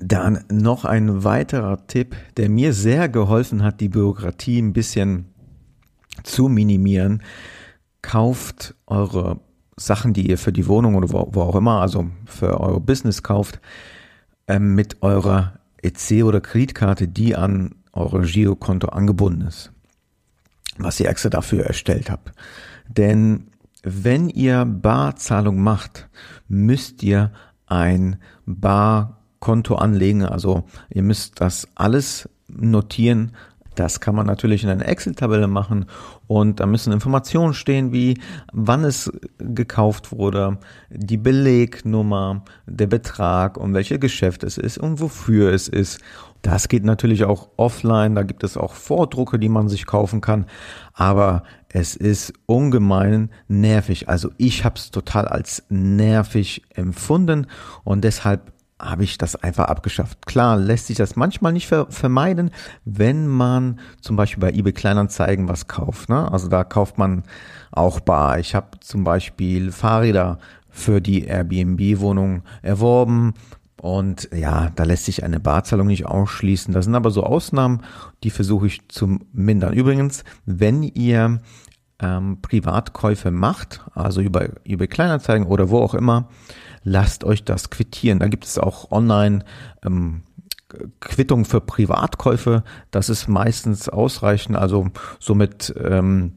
Dann 0.00 0.44
noch 0.50 0.84
ein 0.84 1.24
weiterer 1.24 1.86
Tipp, 1.88 2.14
der 2.36 2.48
mir 2.48 2.72
sehr 2.72 3.08
geholfen 3.08 3.64
hat, 3.64 3.80
die 3.80 3.88
Bürokratie 3.88 4.60
ein 4.60 4.72
bisschen 4.72 5.26
zu 6.22 6.48
minimieren. 6.48 7.22
Kauft 8.00 8.74
eure 8.86 9.40
Sachen, 9.78 10.12
die 10.12 10.28
ihr 10.28 10.38
für 10.38 10.52
die 10.52 10.66
Wohnung 10.66 10.94
oder 10.94 11.10
wo, 11.10 11.28
wo 11.32 11.42
auch 11.42 11.56
immer, 11.56 11.80
also 11.80 12.06
für 12.26 12.60
euer 12.60 12.80
Business 12.80 13.22
kauft, 13.22 13.60
ähm, 14.46 14.74
mit 14.74 15.02
eurer 15.02 15.54
EC 15.82 16.24
oder 16.24 16.40
Kreditkarte, 16.40 17.08
die 17.08 17.36
an 17.36 17.74
eure 17.92 18.22
Girokonto 18.22 18.88
angebunden 18.88 19.46
ist, 19.46 19.72
was 20.78 21.00
ihr 21.00 21.08
extra 21.08 21.30
dafür 21.30 21.64
erstellt 21.64 22.10
habt. 22.10 22.32
Denn 22.88 23.48
wenn 23.82 24.28
ihr 24.28 24.64
Barzahlung 24.64 25.60
macht, 25.60 26.08
müsst 26.48 27.02
ihr 27.02 27.32
ein 27.66 28.16
Barkonto 28.46 29.76
anlegen. 29.76 30.24
Also 30.24 30.64
ihr 30.90 31.02
müsst 31.02 31.40
das 31.40 31.68
alles 31.74 32.28
notieren, 32.48 33.32
das 33.78 34.00
kann 34.00 34.14
man 34.14 34.26
natürlich 34.26 34.64
in 34.64 34.70
einer 34.70 34.88
Excel-Tabelle 34.88 35.46
machen 35.46 35.86
und 36.26 36.58
da 36.60 36.66
müssen 36.66 36.92
Informationen 36.92 37.54
stehen 37.54 37.92
wie 37.92 38.18
wann 38.52 38.84
es 38.84 39.12
gekauft 39.38 40.10
wurde, 40.10 40.58
die 40.90 41.16
Belegnummer, 41.16 42.42
der 42.66 42.88
Betrag 42.88 43.56
und 43.56 43.74
welche 43.74 43.98
Geschäft 43.98 44.42
es 44.42 44.58
ist 44.58 44.78
und 44.78 45.00
wofür 45.00 45.52
es 45.52 45.68
ist. 45.68 46.00
Das 46.42 46.68
geht 46.68 46.84
natürlich 46.84 47.24
auch 47.24 47.48
offline, 47.56 48.14
da 48.14 48.22
gibt 48.22 48.44
es 48.44 48.56
auch 48.56 48.74
Vordrucke, 48.74 49.38
die 49.38 49.48
man 49.48 49.68
sich 49.68 49.86
kaufen 49.86 50.20
kann, 50.20 50.46
aber 50.94 51.42
es 51.68 51.96
ist 51.96 52.32
ungemein 52.46 53.30
nervig. 53.48 54.08
Also 54.08 54.30
ich 54.38 54.64
habe 54.64 54.76
es 54.76 54.90
total 54.90 55.26
als 55.26 55.64
nervig 55.68 56.62
empfunden 56.74 57.46
und 57.84 58.02
deshalb 58.04 58.52
habe 58.80 59.04
ich 59.04 59.18
das 59.18 59.36
einfach 59.36 59.64
abgeschafft. 59.66 60.26
Klar, 60.26 60.56
lässt 60.56 60.86
sich 60.86 60.96
das 60.96 61.16
manchmal 61.16 61.52
nicht 61.52 61.66
ver 61.66 61.86
vermeiden, 61.90 62.50
wenn 62.84 63.26
man 63.26 63.80
zum 64.00 64.16
Beispiel 64.16 64.40
bei 64.40 64.52
eBay 64.52 64.72
Kleinanzeigen 64.72 65.48
was 65.48 65.66
kauft. 65.66 66.08
Ne? 66.08 66.30
Also 66.30 66.48
da 66.48 66.64
kauft 66.64 66.98
man 66.98 67.24
auch 67.72 68.00
bar. 68.00 68.38
Ich 68.38 68.54
habe 68.54 68.78
zum 68.80 69.04
Beispiel 69.04 69.72
Fahrräder 69.72 70.38
für 70.70 71.00
die 71.00 71.24
Airbnb-Wohnung 71.24 72.42
erworben. 72.62 73.34
Und 73.80 74.28
ja, 74.34 74.70
da 74.74 74.84
lässt 74.84 75.04
sich 75.04 75.22
eine 75.22 75.40
Barzahlung 75.40 75.86
nicht 75.86 76.06
ausschließen. 76.06 76.74
Das 76.74 76.84
sind 76.84 76.94
aber 76.94 77.10
so 77.10 77.22
Ausnahmen, 77.22 77.82
die 78.24 78.30
versuche 78.30 78.66
ich 78.66 78.88
zu 78.88 79.18
mindern. 79.32 79.72
Übrigens, 79.72 80.24
wenn 80.46 80.82
ihr 80.82 81.40
ähm, 82.00 82.38
Privatkäufe 82.42 83.30
macht, 83.30 83.84
also 83.94 84.20
über, 84.20 84.48
über 84.64 84.86
Kleinanzeigen 84.86 85.46
oder 85.46 85.70
wo 85.70 85.78
auch 85.78 85.94
immer, 85.94 86.28
lasst 86.82 87.24
euch 87.24 87.44
das 87.44 87.70
quittieren. 87.70 88.18
Da 88.18 88.28
gibt 88.28 88.44
es 88.44 88.58
auch 88.58 88.90
online 88.90 89.44
ähm, 89.84 90.22
Quittung 91.00 91.44
für 91.44 91.60
Privatkäufe. 91.60 92.62
Das 92.90 93.08
ist 93.08 93.28
meistens 93.28 93.88
ausreichend. 93.88 94.56
Also 94.56 94.88
somit 95.18 95.74
ähm, 95.82 96.34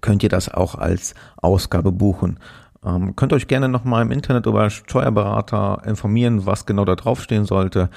könnt 0.00 0.22
ihr 0.22 0.28
das 0.28 0.48
auch 0.48 0.74
als 0.74 1.14
Ausgabe 1.36 1.92
buchen. 1.92 2.38
Ähm, 2.84 3.14
könnt 3.14 3.32
euch 3.32 3.48
gerne 3.48 3.68
nochmal 3.68 4.02
im 4.02 4.10
Internet 4.10 4.46
über 4.46 4.70
Steuerberater 4.70 5.82
informieren, 5.84 6.46
was 6.46 6.66
genau 6.66 6.84
da 6.84 6.96
draufstehen 6.96 7.44
sollte. 7.44 7.90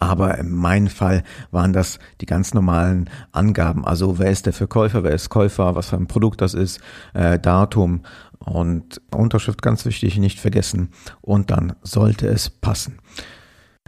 Aber 0.00 0.36
in 0.38 0.50
meinem 0.50 0.88
Fall 0.88 1.22
waren 1.50 1.72
das 1.72 1.98
die 2.20 2.26
ganz 2.26 2.52
normalen 2.52 3.08
Angaben. 3.32 3.86
Also 3.86 4.18
wer 4.18 4.30
ist 4.30 4.46
der 4.46 4.52
Verkäufer, 4.52 5.04
wer 5.04 5.12
ist 5.12 5.28
Käufer, 5.28 5.76
was 5.76 5.90
für 5.90 5.96
ein 5.96 6.08
Produkt 6.08 6.40
das 6.40 6.52
ist, 6.52 6.80
äh, 7.14 7.38
Datum 7.38 8.00
und 8.38 9.00
Unterschrift 9.14 9.62
ganz 9.62 9.84
wichtig, 9.84 10.18
nicht 10.18 10.40
vergessen. 10.40 10.90
Und 11.20 11.50
dann 11.50 11.74
sollte 11.82 12.26
es 12.28 12.50
passen. 12.50 12.98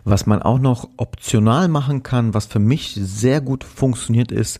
Was 0.04 0.26
man 0.26 0.40
auch 0.40 0.58
noch 0.58 0.88
optional 0.98 1.68
machen 1.68 2.02
kann, 2.02 2.32
was 2.32 2.46
für 2.46 2.60
mich 2.60 2.94
sehr 2.94 3.40
gut 3.40 3.64
funktioniert 3.64 4.30
ist, 4.30 4.58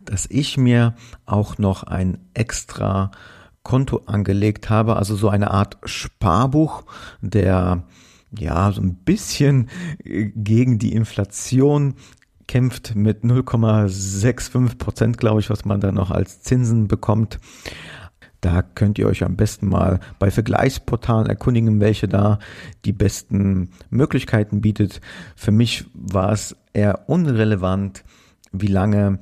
dass 0.00 0.26
ich 0.30 0.56
mir 0.56 0.94
auch 1.26 1.58
noch 1.58 1.82
ein 1.82 2.18
extra 2.32 3.10
Konto 3.62 4.02
angelegt 4.06 4.70
habe, 4.70 4.96
also 4.96 5.16
so 5.16 5.28
eine 5.28 5.50
Art 5.50 5.76
Sparbuch, 5.84 6.84
der 7.20 7.82
ja 8.38 8.72
so 8.72 8.80
ein 8.80 8.94
bisschen 8.94 9.68
gegen 10.04 10.78
die 10.78 10.92
Inflation 10.92 11.94
kämpft 12.46 12.94
mit 12.94 13.24
0,65 13.24 14.78
Prozent, 14.78 15.18
glaube 15.18 15.40
ich, 15.40 15.50
was 15.50 15.64
man 15.64 15.80
da 15.80 15.92
noch 15.92 16.10
als 16.10 16.42
Zinsen 16.42 16.86
bekommt. 16.86 17.38
Da 18.40 18.62
könnt 18.62 18.98
ihr 18.98 19.06
euch 19.06 19.24
am 19.24 19.36
besten 19.36 19.68
mal 19.68 20.00
bei 20.18 20.30
Vergleichsportalen 20.30 21.26
erkundigen, 21.26 21.80
welche 21.80 22.08
da 22.08 22.38
die 22.84 22.92
besten 22.92 23.70
Möglichkeiten 23.90 24.60
bietet. 24.60 25.00
Für 25.34 25.52
mich 25.52 25.86
war 25.94 26.32
es 26.32 26.56
eher 26.72 27.08
unrelevant, 27.08 28.04
wie 28.52 28.68
lange 28.68 29.18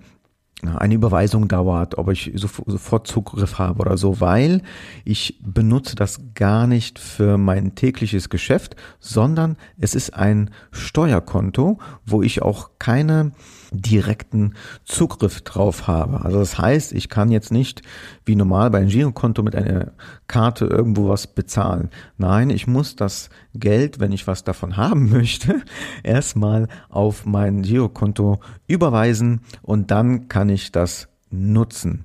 eine 0.63 0.95
Überweisung 0.95 1.49
dauert, 1.49 1.99
ob 1.99 2.11
ich 2.11 2.33
sofort 2.35 3.07
Zugriff 3.07 3.59
habe 3.59 3.81
oder 3.81 3.97
so, 3.99 4.21
weil 4.21 4.63
ich 5.05 5.39
benutze 5.43 5.97
das 5.97 6.21
gar 6.35 6.67
nicht 6.67 6.99
für 6.99 7.39
mein 7.39 7.75
tägliches 7.75 8.29
Geschäft, 8.29 8.77
sondern 8.99 9.57
es 9.79 9.95
ist 9.95 10.15
ein 10.15 10.51
Steuerkonto, 10.71 11.79
wo 12.07 12.23
ich 12.23 12.43
auch 12.43 12.71
keine 12.79 13.33
direkten 13.71 14.55
Zugriff 14.85 15.43
drauf 15.43 15.87
habe. 15.87 16.25
Also 16.25 16.39
das 16.39 16.59
heißt, 16.59 16.93
ich 16.93 17.09
kann 17.09 17.31
jetzt 17.31 17.53
nicht 17.53 17.83
wie 18.25 18.37
normal 18.37 18.71
bei 18.71 18.79
einem 18.79 18.89
Girokonto 18.89 19.43
mit 19.43 19.57
einer 19.57 19.93
Karte 20.27 20.67
irgendwo 20.67 21.09
was 21.09 21.27
bezahlen. 21.27 21.91
Nein, 22.19 22.51
ich 22.51 22.67
muss 22.67 22.97
das 22.97 23.31
Geld, 23.55 24.01
wenn 24.01 24.13
ich 24.13 24.27
was 24.27 24.45
davon 24.45 24.77
haben 24.77 25.11
möchte, 25.11 25.63
erstmal 26.03 26.69
auf 26.89 27.27
mein 27.27 27.63
Girokonto 27.63 28.41
überweisen 28.67 29.41
und 29.63 29.91
dann 29.91 30.29
kann 30.29 30.49
ich 30.49 30.73
das 30.73 31.09
nutzen. 31.31 32.05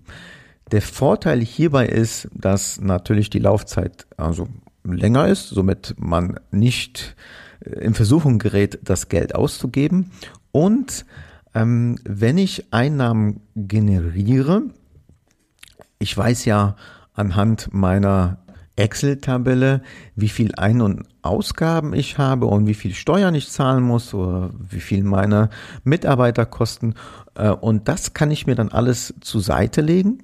Der 0.72 0.82
Vorteil 0.82 1.42
hierbei 1.42 1.88
ist, 1.88 2.30
dass 2.34 2.80
natürlich 2.80 3.30
die 3.30 3.39
Laufzeit 3.39 4.06
also 4.18 4.48
länger 4.84 5.28
ist, 5.28 5.50
somit 5.50 5.96
man 5.98 6.39
nicht 6.51 7.16
äh, 7.62 7.72
in 7.82 7.94
Versuchung 7.94 8.39
gerät, 8.39 8.80
das 8.84 9.10
Geld 9.10 9.36
auszugeben 9.36 10.12
und 10.51 11.06
ähm, 11.53 11.98
wenn 12.03 12.38
ich 12.38 12.74
Einnahmen 12.74 13.41
generiere, 13.56 14.63
ich 15.98 16.15
weiß 16.15 16.46
ja 16.46 16.75
anhand 17.13 17.74
meiner 17.74 18.38
Excel-Tabelle, 18.75 19.82
wie 20.15 20.29
viel 20.29 20.56
Ein- 20.56 20.82
und 20.82 21.06
Ausgaben 21.22 21.94
ich 21.94 22.18
habe 22.18 22.46
und 22.46 22.65
wie 22.65 22.74
viel 22.74 22.94
Steuern 22.94 23.36
ich 23.36 23.50
zahlen 23.50 23.84
muss 23.84 24.13
oder 24.13 24.51
wie 24.58 24.79
viel 24.79 25.03
meine 25.03 25.50
Mitarbeiter 25.84 26.46
kosten. 26.46 26.96
Äh, 27.36 27.50
und 27.50 27.88
das 27.88 28.13
kann 28.13 28.32
ich 28.32 28.48
mir 28.48 28.56
dann 28.56 28.70
alles 28.70 29.13
zur 29.20 29.41
Seite 29.41 29.82
legen, 29.82 30.24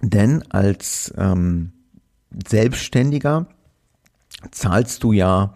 denn 0.00 0.42
als 0.50 1.12
ähm, 1.18 1.72
Selbstständiger 2.48 3.46
zahlst 4.50 5.04
du 5.04 5.12
ja 5.12 5.54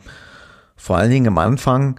vor 0.77 0.99
allen 0.99 1.11
Dingen 1.11 1.29
am 1.29 1.39
Anfang 1.39 1.99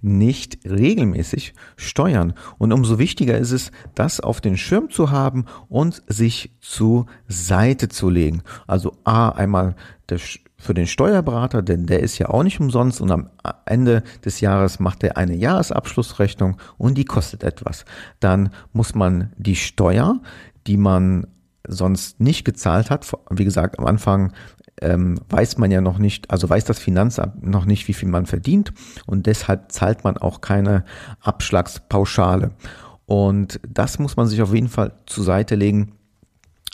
nicht 0.00 0.58
regelmäßig 0.64 1.54
steuern. 1.76 2.34
Und 2.58 2.72
umso 2.72 2.98
wichtiger 2.98 3.38
ist 3.38 3.52
es, 3.52 3.70
das 3.94 4.20
auf 4.20 4.40
den 4.40 4.56
Schirm 4.56 4.90
zu 4.90 5.10
haben 5.10 5.46
und 5.68 6.02
sich 6.06 6.52
zur 6.60 7.06
Seite 7.28 7.88
zu 7.88 8.10
legen. 8.10 8.42
Also 8.66 8.96
A, 9.04 9.30
einmal 9.30 9.76
der, 10.08 10.18
für 10.58 10.74
den 10.74 10.86
Steuerberater, 10.86 11.62
denn 11.62 11.86
der 11.86 12.00
ist 12.00 12.18
ja 12.18 12.28
auch 12.28 12.42
nicht 12.42 12.60
umsonst 12.60 13.00
und 13.00 13.10
am 13.10 13.30
Ende 13.66 14.02
des 14.24 14.40
Jahres 14.40 14.80
macht 14.80 15.02
er 15.02 15.16
eine 15.16 15.34
Jahresabschlussrechnung 15.34 16.56
und 16.78 16.96
die 16.96 17.04
kostet 17.04 17.42
etwas. 17.42 17.84
Dann 18.20 18.50
muss 18.72 18.94
man 18.94 19.32
die 19.36 19.56
Steuer, 19.56 20.20
die 20.66 20.76
man 20.76 21.26
sonst 21.68 22.20
nicht 22.20 22.44
gezahlt 22.44 22.90
hat, 22.90 23.06
wie 23.30 23.44
gesagt, 23.44 23.78
am 23.78 23.86
Anfang 23.86 24.32
ähm, 24.82 25.20
weiß 25.28 25.58
man 25.58 25.70
ja 25.70 25.80
noch 25.80 25.98
nicht, 25.98 26.30
also 26.30 26.48
weiß 26.48 26.64
das 26.64 26.78
Finanzamt 26.78 27.46
noch 27.46 27.64
nicht, 27.64 27.88
wie 27.88 27.94
viel 27.94 28.08
man 28.08 28.26
verdient 28.26 28.72
und 29.06 29.26
deshalb 29.26 29.72
zahlt 29.72 30.04
man 30.04 30.16
auch 30.16 30.40
keine 30.40 30.84
Abschlagspauschale. 31.20 32.50
Und 33.06 33.60
das 33.68 33.98
muss 33.98 34.16
man 34.16 34.26
sich 34.26 34.42
auf 34.42 34.52
jeden 34.52 34.68
Fall 34.68 34.92
zur 35.06 35.24
Seite 35.24 35.54
legen, 35.54 35.92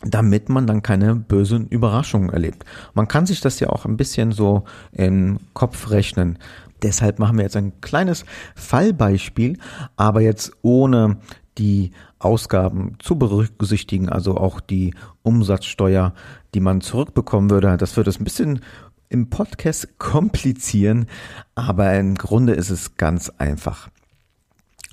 damit 0.05 0.49
man 0.49 0.67
dann 0.67 0.83
keine 0.83 1.15
bösen 1.15 1.69
Überraschungen 1.69 2.31
erlebt. 2.31 2.65
Man 2.95 3.07
kann 3.07 3.27
sich 3.27 3.41
das 3.41 3.61
ja 3.61 3.69
auch 3.69 3.85
ein 3.85 3.97
bisschen 3.97 4.33
so 4.33 4.65
im 4.93 5.39
Kopf 5.53 5.91
rechnen. 5.91 6.39
Deshalb 6.83 7.21
machen 7.21 7.37
wir 7.37 7.45
jetzt 7.45 7.57
ein 7.57 7.81
kleines 7.81 8.25
Fallbeispiel, 8.57 9.59
aber 9.97 10.21
jetzt 10.21 10.53
ohne 10.63 11.19
die 11.59 11.93
Ausgaben 12.19 12.97
zu 12.99 13.17
berücksichtigen, 13.17 14.09
also 14.09 14.37
auch 14.37 14.61
die 14.61 14.95
Umsatzsteuer, 15.23 16.15
die 16.55 16.61
man 16.61 16.81
zurückbekommen 16.81 17.51
würde. 17.51 17.77
Das 17.77 17.97
würde 17.97 18.11
es 18.11 18.21
ein 18.21 18.25
bisschen 18.25 18.61
im 19.09 19.29
Podcast 19.29 19.89
komplizieren, 19.99 21.07
aber 21.55 21.95
im 21.95 22.15
Grunde 22.15 22.55
ist 22.55 22.71
es 22.71 22.97
ganz 22.97 23.31
einfach. 23.39 23.89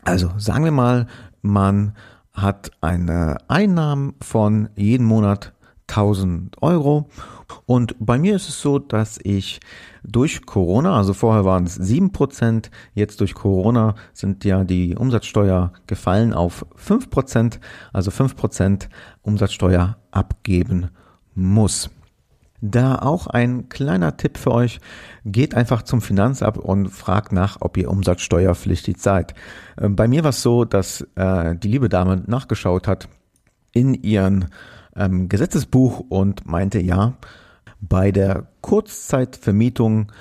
Also 0.04 0.32
sagen 0.38 0.66
wir 0.66 0.72
mal, 0.72 1.08
man 1.42 1.96
hat 2.34 2.72
eine 2.82 3.38
Einnahmen 3.48 4.16
von 4.22 4.70
jeden 4.76 5.06
Monat 5.06 5.54
1000 5.88 6.62
Euro. 6.62 7.10
Und 7.66 7.96
bei 8.00 8.18
mir 8.18 8.36
ist 8.36 8.50
es 8.50 8.62
so, 8.62 8.80
dass 8.80 9.20
ich 9.24 9.60
durch 10.04 10.46
Corona, 10.46 10.96
also 10.96 11.14
vorher 11.14 11.46
waren 11.46 11.66
es 11.66 11.80
7%, 11.80 12.70
jetzt 12.94 13.20
durch 13.22 13.34
Corona 13.34 13.96
sind 14.14 14.46
ja 14.46 14.64
die 14.64 14.96
Umsatzsteuer 14.96 15.74
gefallen 15.88 16.34
auf 16.34 16.66
5%, 16.78 17.60
also 17.94 18.12
5% 18.12 18.88
Umsatzsteuer 19.22 19.98
abgeben 20.12 20.90
muss. 21.36 21.90
Da 22.62 23.00
auch 23.00 23.28
ein 23.28 23.70
kleiner 23.70 24.18
Tipp 24.18 24.38
für 24.38 24.52
euch, 24.52 24.80
geht 25.24 25.56
einfach 25.56 25.84
zum 25.84 26.02
Finanzamt 26.02 26.58
und 26.58 26.90
fragt 26.90 27.32
nach, 27.32 27.58
ob 27.62 27.78
ihr 27.78 27.90
umsatzsteuerpflichtig 27.90 28.98
seid. 28.98 29.34
Äh, 29.78 29.88
bei 29.90 30.08
mir 30.08 30.24
war 30.24 30.32
es 30.32 30.42
so, 30.42 30.66
dass 30.66 31.08
äh, 31.16 31.56
die 31.56 31.70
liebe 31.70 31.88
Dame 31.88 32.22
nachgeschaut 32.28 32.88
hat 32.88 33.08
in 33.72 33.94
ihren 33.94 34.50
ähm, 35.00 35.30
Gesetzesbuch 35.30 36.04
und 36.10 36.46
meinte, 36.46 36.80
ja, 36.80 37.14
bei 37.82 38.12
der 38.12 38.46
Kurzzeitvermietung 38.62 40.12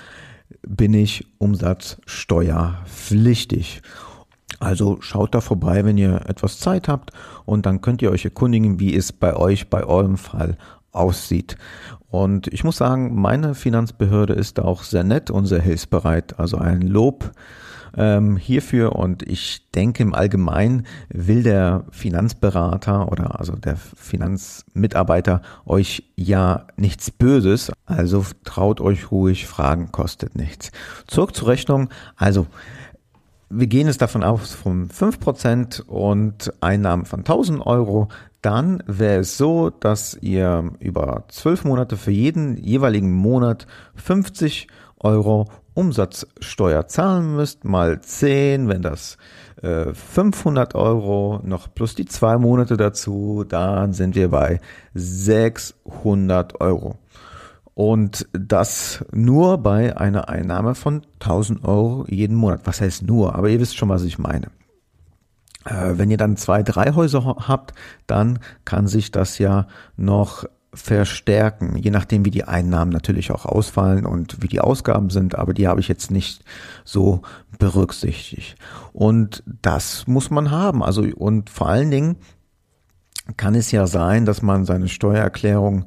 bin 0.66 0.94
ich 0.94 1.26
umsatzsteuerpflichtig. 1.38 3.82
Also 4.60 4.98
schaut 5.00 5.34
da 5.34 5.40
vorbei, 5.40 5.84
wenn 5.84 5.98
ihr 5.98 6.22
etwas 6.26 6.58
Zeit 6.58 6.88
habt 6.88 7.12
und 7.44 7.66
dann 7.66 7.80
könnt 7.80 8.02
ihr 8.02 8.10
euch 8.10 8.24
erkundigen, 8.24 8.80
wie 8.80 8.96
es 8.96 9.12
bei 9.12 9.36
euch, 9.36 9.68
bei 9.68 9.84
eurem 9.84 10.16
Fall 10.16 10.56
aussieht. 10.92 11.56
Und 12.10 12.46
ich 12.48 12.64
muss 12.64 12.78
sagen, 12.78 13.14
meine 13.14 13.54
Finanzbehörde 13.54 14.32
ist 14.32 14.58
da 14.58 14.62
auch 14.62 14.82
sehr 14.82 15.04
nett 15.04 15.30
und 15.30 15.46
sehr 15.46 15.60
hilfsbereit. 15.60 16.38
Also 16.38 16.56
ein 16.56 16.82
Lob 16.82 17.30
ähm, 17.98 18.36
hierfür 18.36 18.94
und 18.94 19.24
ich 19.24 19.70
denke 19.72 20.04
im 20.04 20.14
Allgemeinen 20.14 20.86
will 21.08 21.42
der 21.42 21.84
Finanzberater 21.90 23.10
oder 23.10 23.38
also 23.40 23.56
der 23.56 23.76
Finanzmitarbeiter 23.76 25.42
euch 25.66 26.04
ja 26.16 26.68
nichts 26.76 27.10
Böses, 27.10 27.72
also 27.86 28.24
traut 28.44 28.80
euch 28.80 29.10
ruhig, 29.10 29.46
Fragen 29.46 29.90
kostet 29.90 30.36
nichts. 30.36 30.70
Zurück 31.08 31.34
zur 31.34 31.48
Rechnung, 31.48 31.88
also 32.16 32.46
wir 33.50 33.66
gehen 33.66 33.88
es 33.88 33.98
davon 33.98 34.22
aus 34.22 34.52
von 34.52 34.88
5% 34.88 35.82
und 35.86 36.52
Einnahmen 36.60 37.06
von 37.06 37.20
1000 37.20 37.66
Euro. 37.66 38.08
Dann 38.42 38.82
wäre 38.86 39.20
es 39.20 39.38
so, 39.38 39.70
dass 39.70 40.16
ihr 40.20 40.70
über 40.80 41.24
12 41.28 41.64
Monate 41.64 41.96
für 41.96 42.10
jeden 42.10 42.56
jeweiligen 42.62 43.12
Monat 43.12 43.66
50 43.96 44.68
Euro 44.98 45.46
Umsatzsteuer 45.78 46.88
zahlen 46.88 47.36
müsst, 47.36 47.64
mal 47.64 48.00
10, 48.00 48.68
wenn 48.68 48.82
das 48.82 49.16
äh, 49.62 49.94
500 49.94 50.74
Euro 50.74 51.40
noch 51.44 51.72
plus 51.72 51.94
die 51.94 52.04
zwei 52.04 52.36
Monate 52.36 52.76
dazu, 52.76 53.44
dann 53.48 53.92
sind 53.92 54.16
wir 54.16 54.28
bei 54.28 54.60
600 54.94 56.60
Euro. 56.60 56.96
Und 57.74 58.26
das 58.32 59.04
nur 59.12 59.58
bei 59.58 59.96
einer 59.96 60.28
Einnahme 60.28 60.74
von 60.74 61.02
1000 61.20 61.64
Euro 61.64 62.04
jeden 62.08 62.34
Monat. 62.34 62.62
Was 62.64 62.80
heißt 62.80 63.04
nur? 63.04 63.36
Aber 63.36 63.48
ihr 63.48 63.60
wisst 63.60 63.76
schon, 63.76 63.88
was 63.88 64.02
ich 64.02 64.18
meine. 64.18 64.48
Äh, 65.64 65.92
wenn 65.92 66.10
ihr 66.10 66.16
dann 66.16 66.36
zwei, 66.36 66.64
drei 66.64 66.92
Häuser 66.92 67.36
habt, 67.46 67.72
dann 68.08 68.40
kann 68.64 68.88
sich 68.88 69.12
das 69.12 69.38
ja 69.38 69.68
noch 69.96 70.44
verstärken, 70.78 71.76
je 71.76 71.90
nachdem, 71.90 72.24
wie 72.24 72.30
die 72.30 72.44
Einnahmen 72.44 72.92
natürlich 72.92 73.30
auch 73.30 73.44
ausfallen 73.44 74.06
und 74.06 74.42
wie 74.42 74.48
die 74.48 74.60
Ausgaben 74.60 75.10
sind, 75.10 75.34
aber 75.34 75.54
die 75.54 75.68
habe 75.68 75.80
ich 75.80 75.88
jetzt 75.88 76.10
nicht 76.10 76.44
so 76.84 77.22
berücksichtigt. 77.58 78.56
Und 78.92 79.42
das 79.62 80.06
muss 80.06 80.30
man 80.30 80.50
haben. 80.50 80.82
Also, 80.82 81.02
und 81.02 81.50
vor 81.50 81.68
allen 81.68 81.90
Dingen 81.90 82.16
kann 83.36 83.54
es 83.54 83.70
ja 83.72 83.86
sein, 83.86 84.24
dass 84.24 84.42
man 84.42 84.64
seine 84.64 84.88
Steuererklärung 84.88 85.86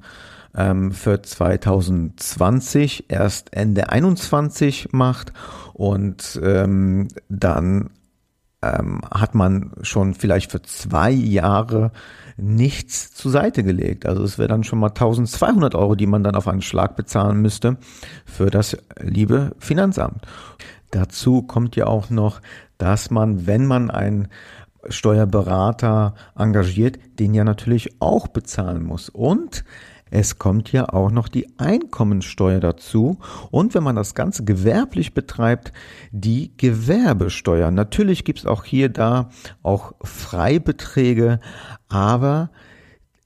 ähm, 0.56 0.92
für 0.92 1.22
2020 1.22 3.06
erst 3.10 3.54
Ende 3.54 3.90
21 3.90 4.90
macht 4.92 5.34
und 5.74 6.40
ähm, 6.44 7.08
dann 7.30 7.90
ähm, 8.62 9.02
hat 9.10 9.34
man 9.34 9.72
schon 9.82 10.14
vielleicht 10.14 10.52
für 10.52 10.62
zwei 10.62 11.10
Jahre 11.12 11.92
nichts 12.38 13.14
zur 13.14 13.32
Seite 13.32 13.64
gelegt. 13.64 14.06
Also 14.06 14.24
es 14.24 14.38
wäre 14.38 14.48
dann 14.48 14.64
schon 14.64 14.80
mal 14.80 14.90
1200 14.90 15.76
Euro, 15.76 15.96
die 15.96 16.08
man 16.08 16.24
dann 16.24 16.36
auf 16.36 16.48
einen 16.48 16.62
Schlag 16.62 16.96
bezahlen 16.96 17.42
müsste 17.42 17.78
für 18.26 18.50
das 18.50 18.78
liebe 19.00 19.56
Finanzamt. 19.60 20.26
Dazu 20.92 21.42
kommt 21.42 21.76
ja 21.76 21.88
auch 21.88 22.10
noch, 22.10 22.42
dass 22.78 23.10
man, 23.12 23.48
wenn 23.48 23.66
man 23.66 23.90
einen 23.90 24.28
Steuerberater 24.90 26.16
engagiert, 26.36 26.98
den 27.20 27.34
ja 27.34 27.44
natürlich 27.44 28.02
auch 28.02 28.28
bezahlen 28.28 28.84
muss. 28.84 29.10
Und 29.10 29.64
es 30.12 30.38
kommt 30.38 30.72
ja 30.74 30.90
auch 30.90 31.10
noch 31.10 31.30
die 31.30 31.48
Einkommensteuer 31.58 32.60
dazu 32.60 33.18
und 33.50 33.74
wenn 33.74 33.82
man 33.82 33.96
das 33.96 34.14
Ganze 34.14 34.44
gewerblich 34.44 35.14
betreibt, 35.14 35.72
die 36.12 36.52
Gewerbesteuer. 36.58 37.72
Natürlich 37.72 38.26
gibt 38.26 38.40
es 38.40 38.46
auch 38.46 38.66
hier 38.66 38.90
da 38.90 39.30
auch 39.64 39.94
Freibeträge, 40.02 41.40
aber 41.88 42.52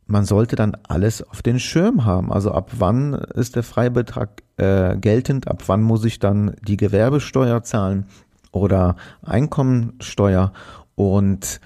man 0.06 0.26
sollte 0.26 0.56
dann 0.56 0.78
alles 0.88 1.28
auf 1.28 1.42
den 1.42 1.60
Schirm 1.60 2.06
haben. 2.06 2.32
Also 2.32 2.52
ab 2.52 2.70
wann 2.78 3.14
ist 3.14 3.56
der 3.56 3.64
Freibetrag 3.64 4.44
äh, 4.58 4.96
geltend, 4.96 5.48
ab 5.48 5.64
wann 5.66 5.82
muss 5.82 6.06
ich 6.06 6.20
dann 6.20 6.56
die 6.68 6.78
Gewerbesteuer 6.78 7.64
zahlen 7.64 8.06
oder 8.52 8.96
Einkommensteuer 9.24 10.54
und 10.94 11.60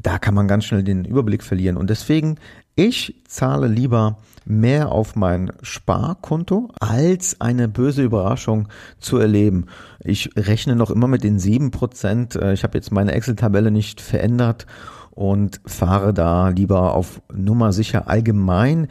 da 0.00 0.18
kann 0.18 0.34
man 0.34 0.46
ganz 0.46 0.64
schnell 0.64 0.84
den 0.84 1.04
Überblick 1.04 1.42
verlieren. 1.42 1.76
Und 1.76 1.90
deswegen, 1.90 2.36
ich 2.74 3.22
zahle 3.26 3.66
lieber 3.66 4.18
mehr 4.44 4.92
auf 4.92 5.16
mein 5.16 5.52
Sparkonto, 5.62 6.68
als 6.80 7.40
eine 7.40 7.68
böse 7.68 8.02
Überraschung 8.02 8.68
zu 8.98 9.18
erleben. 9.18 9.66
Ich 10.00 10.30
rechne 10.36 10.76
noch 10.76 10.90
immer 10.90 11.08
mit 11.08 11.24
den 11.24 11.38
sieben 11.38 11.70
Prozent. 11.70 12.36
Äh, 12.36 12.52
ich 12.52 12.64
habe 12.64 12.78
jetzt 12.78 12.92
meine 12.92 13.12
Excel-Tabelle 13.12 13.70
nicht 13.70 14.00
verändert 14.00 14.66
und 15.10 15.60
fahre 15.66 16.14
da 16.14 16.48
lieber 16.48 16.94
auf 16.94 17.20
Nummer 17.32 17.72
sicher. 17.72 18.08
Allgemein 18.08 18.88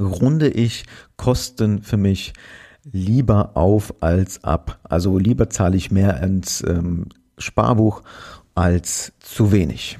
runde 0.00 0.48
ich 0.48 0.84
Kosten 1.16 1.82
für 1.82 1.96
mich 1.96 2.32
lieber 2.90 3.56
auf 3.56 3.94
als 4.00 4.42
ab. 4.42 4.80
Also 4.82 5.18
lieber 5.18 5.48
zahle 5.48 5.76
ich 5.76 5.90
mehr 5.90 6.20
ins 6.22 6.64
ähm, 6.66 7.06
Sparbuch 7.38 8.02
als 8.54 9.12
zu 9.20 9.52
wenig. 9.52 9.98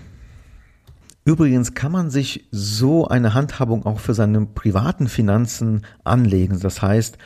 Übrigens 1.24 1.74
kann 1.74 1.92
man 1.92 2.08
sich 2.08 2.48
so 2.50 3.06
eine 3.06 3.34
Handhabung 3.34 3.84
auch 3.84 4.00
für 4.00 4.14
seine 4.14 4.46
privaten 4.46 5.06
Finanzen 5.06 5.82
anlegen. 6.02 6.58
Das 6.60 6.80
heißt, 6.80 7.18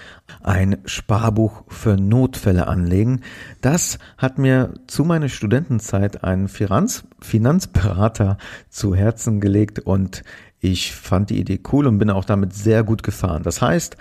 ein 0.43 0.79
Sparbuch 0.85 1.63
für 1.69 1.97
Notfälle 1.97 2.67
anlegen. 2.67 3.21
Das 3.61 3.99
hat 4.19 4.37
mir 4.37 4.75
zu 4.89 5.05
meiner 5.05 5.29
Studentenzeit 5.29 6.25
ein 6.25 6.49
Finanz 6.49 7.05
Finanzberater 7.21 8.37
zu 8.69 8.95
Herzen 8.97 9.41
gelegt 9.41 9.79
und 9.79 10.25
ich 10.59 10.93
fand 10.93 11.31
die 11.31 11.39
Idee 11.39 11.61
cool 11.73 11.87
und 11.87 11.99
bin 11.99 12.11
auch 12.11 12.25
damit 12.25 12.53
sehr 12.53 12.83
gut 12.83 13.03
gefahren. 13.05 13.45
Das 13.45 13.63
heißt, 13.63 13.97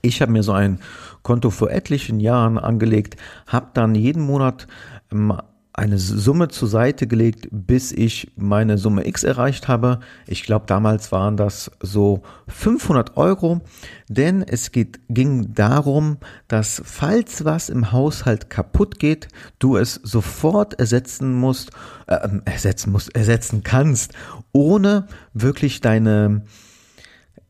ich 0.00 0.22
habe 0.22 0.32
mir 0.32 0.42
so 0.42 0.52
ein 0.52 0.80
Konto 1.22 1.50
vor 1.50 1.70
etlichen 1.70 2.20
Jahren 2.20 2.58
angelegt, 2.58 3.16
habe 3.46 3.70
dann 3.74 3.94
jeden 3.94 4.22
Monat 4.22 4.66
ähm, 5.12 5.36
eine 5.76 5.98
Summe 5.98 6.48
zur 6.48 6.68
Seite 6.68 7.06
gelegt, 7.06 7.48
bis 7.50 7.92
ich 7.92 8.32
meine 8.36 8.78
Summe 8.78 9.06
X 9.06 9.24
erreicht 9.24 9.68
habe. 9.68 10.00
Ich 10.26 10.42
glaube, 10.42 10.64
damals 10.66 11.12
waren 11.12 11.36
das 11.36 11.70
so 11.80 12.22
500 12.48 13.18
Euro, 13.18 13.60
denn 14.08 14.42
es 14.42 14.72
geht, 14.72 15.00
ging 15.10 15.52
darum, 15.52 16.16
dass 16.48 16.80
falls 16.82 17.44
was 17.44 17.68
im 17.68 17.92
Haushalt 17.92 18.48
kaputt 18.48 18.98
geht, 18.98 19.28
du 19.58 19.76
es 19.76 19.94
sofort 20.02 20.80
ersetzen 20.80 21.34
musst, 21.34 21.72
äh, 22.06 22.26
ersetzen 22.46 22.90
musst, 22.90 23.14
ersetzen 23.14 23.62
kannst, 23.62 24.14
ohne 24.52 25.06
wirklich 25.34 25.82
deine 25.82 26.42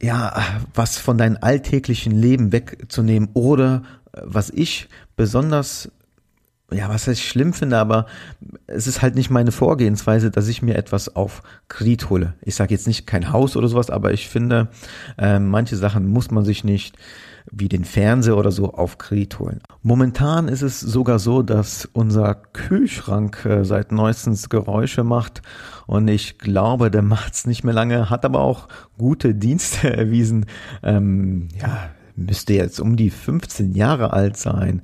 ja, 0.02 0.60
was 0.74 0.98
von 0.98 1.16
deinem 1.16 1.38
alltäglichen 1.40 2.12
Leben 2.12 2.52
wegzunehmen 2.52 3.30
oder 3.32 3.82
äh, 4.12 4.20
was 4.24 4.50
ich 4.50 4.88
besonders 5.16 5.90
ja, 6.72 6.88
was 6.88 7.06
ich 7.06 7.28
schlimm 7.28 7.52
finde, 7.52 7.78
aber 7.78 8.06
es 8.66 8.88
ist 8.88 9.00
halt 9.00 9.14
nicht 9.14 9.30
meine 9.30 9.52
Vorgehensweise, 9.52 10.30
dass 10.32 10.48
ich 10.48 10.62
mir 10.62 10.74
etwas 10.74 11.14
auf 11.14 11.42
Kredit 11.68 12.10
hole. 12.10 12.34
Ich 12.42 12.56
sage 12.56 12.74
jetzt 12.74 12.88
nicht 12.88 13.06
kein 13.06 13.32
Haus 13.32 13.56
oder 13.56 13.68
sowas, 13.68 13.88
aber 13.88 14.12
ich 14.12 14.28
finde, 14.28 14.68
äh, 15.16 15.38
manche 15.38 15.76
Sachen 15.76 16.08
muss 16.08 16.30
man 16.30 16.44
sich 16.44 16.64
nicht 16.64 16.96
wie 17.52 17.68
den 17.68 17.84
Fernseher 17.84 18.36
oder 18.36 18.50
so 18.50 18.74
auf 18.74 18.98
Kredit 18.98 19.38
holen. 19.38 19.60
Momentan 19.82 20.48
ist 20.48 20.62
es 20.62 20.80
sogar 20.80 21.20
so, 21.20 21.42
dass 21.42 21.88
unser 21.92 22.34
Kühlschrank 22.34 23.44
äh, 23.44 23.64
seit 23.64 23.92
neuestens 23.92 24.48
Geräusche 24.48 25.04
macht 25.04 25.42
und 25.86 26.08
ich 26.08 26.38
glaube, 26.38 26.90
der 26.90 27.02
macht's 27.02 27.46
nicht 27.46 27.62
mehr 27.62 27.74
lange, 27.74 28.10
hat 28.10 28.24
aber 28.24 28.40
auch 28.40 28.66
gute 28.98 29.36
Dienste 29.36 29.96
erwiesen. 29.96 30.46
Ähm, 30.82 31.46
ja, 31.60 31.90
müsste 32.16 32.54
jetzt 32.54 32.80
um 32.80 32.96
die 32.96 33.10
15 33.10 33.74
Jahre 33.74 34.12
alt 34.12 34.36
sein 34.36 34.82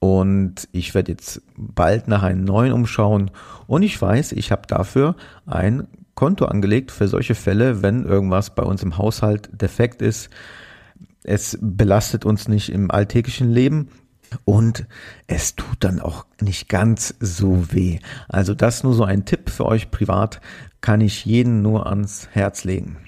und 0.00 0.68
ich 0.72 0.94
werde 0.94 1.12
jetzt 1.12 1.42
bald 1.56 2.08
nach 2.08 2.22
einem 2.22 2.44
neuen 2.44 2.72
umschauen. 2.72 3.30
Und 3.66 3.82
ich 3.82 4.00
weiß, 4.00 4.32
ich 4.32 4.52
habe 4.52 4.62
dafür 4.66 5.16
ein 5.46 5.88
Konto 6.14 6.44
angelegt 6.46 6.90
für 6.90 7.08
solche 7.08 7.34
Fälle, 7.34 7.82
wenn 7.82 8.04
irgendwas 8.04 8.54
bei 8.54 8.62
uns 8.62 8.82
im 8.82 8.96
Haushalt 8.96 9.50
defekt 9.52 10.02
ist. 10.02 10.30
Es 11.24 11.58
belastet 11.60 12.24
uns 12.24 12.48
nicht 12.48 12.70
im 12.70 12.90
alltäglichen 12.90 13.50
Leben. 13.50 13.88
Und 14.44 14.86
es 15.26 15.56
tut 15.56 15.78
dann 15.80 16.00
auch 16.00 16.26
nicht 16.40 16.68
ganz 16.68 17.14
so 17.18 17.72
weh. 17.72 17.98
Also 18.28 18.54
das 18.54 18.84
nur 18.84 18.94
so 18.94 19.04
ein 19.04 19.24
Tipp 19.24 19.48
für 19.48 19.64
euch 19.64 19.90
privat, 19.90 20.40
kann 20.80 21.00
ich 21.00 21.24
jeden 21.24 21.62
nur 21.62 21.86
ans 21.86 22.28
Herz 22.32 22.64
legen. 22.64 22.98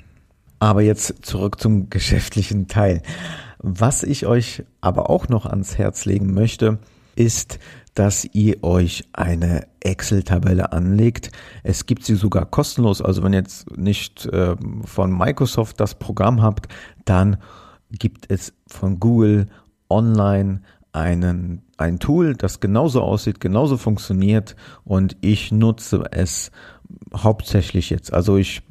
Aber 0.58 0.82
jetzt 0.82 1.24
zurück 1.26 1.60
zum 1.60 1.90
geschäftlichen 1.90 2.68
Teil. 2.68 3.02
Was 3.62 4.02
ich 4.02 4.26
euch 4.26 4.64
aber 4.80 5.10
auch 5.10 5.28
noch 5.28 5.44
ans 5.44 5.76
Herz 5.76 6.06
legen 6.06 6.32
möchte, 6.32 6.78
ist, 7.14 7.58
dass 7.94 8.24
ihr 8.24 8.62
euch 8.64 9.04
eine 9.12 9.66
Excel-Tabelle 9.80 10.72
anlegt. 10.72 11.30
Es 11.62 11.84
gibt 11.84 12.04
sie 12.04 12.14
sogar 12.14 12.46
kostenlos. 12.46 13.02
Also 13.02 13.22
wenn 13.22 13.34
ihr 13.34 13.40
jetzt 13.40 13.76
nicht 13.76 14.24
äh, 14.26 14.56
von 14.84 15.16
Microsoft 15.16 15.78
das 15.80 15.94
Programm 15.98 16.40
habt, 16.40 16.68
dann 17.04 17.36
gibt 17.90 18.30
es 18.30 18.54
von 18.66 18.98
Google 19.00 19.48
online 19.90 20.62
einen, 20.92 21.62
ein 21.76 21.98
Tool, 21.98 22.34
das 22.34 22.60
genauso 22.60 23.02
aussieht, 23.02 23.40
genauso 23.40 23.76
funktioniert 23.76 24.56
und 24.84 25.16
ich 25.20 25.52
nutze 25.52 26.04
es 26.10 26.50
hauptsächlich 27.14 27.90
jetzt. 27.90 28.12
Also 28.12 28.36
ich 28.36 28.62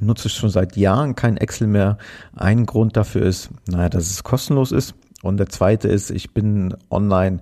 nutze 0.00 0.28
schon 0.28 0.50
seit 0.50 0.76
Jahren 0.76 1.14
kein 1.14 1.36
Excel 1.36 1.66
mehr. 1.66 1.98
Ein 2.34 2.66
Grund 2.66 2.96
dafür 2.96 3.22
ist, 3.22 3.50
naja, 3.68 3.88
dass 3.88 4.10
es 4.10 4.24
kostenlos 4.24 4.72
ist. 4.72 4.94
Und 5.22 5.38
der 5.38 5.48
zweite 5.48 5.88
ist, 5.88 6.10
ich 6.10 6.34
bin 6.34 6.74
online 6.90 7.40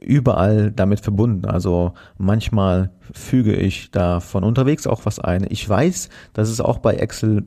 überall 0.00 0.72
damit 0.72 1.00
verbunden. 1.00 1.44
Also 1.46 1.92
manchmal 2.16 2.90
füge 3.12 3.54
ich 3.54 3.90
da 3.90 4.20
von 4.20 4.44
unterwegs 4.44 4.86
auch 4.86 5.04
was 5.04 5.18
ein. 5.18 5.46
Ich 5.48 5.68
weiß, 5.68 6.08
dass 6.32 6.48
es 6.48 6.60
auch 6.60 6.78
bei 6.78 6.94
Excel 6.94 7.44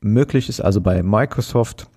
möglich 0.00 0.48
ist, 0.48 0.60
also 0.60 0.80
bei 0.80 1.02
Microsoft, 1.02 1.88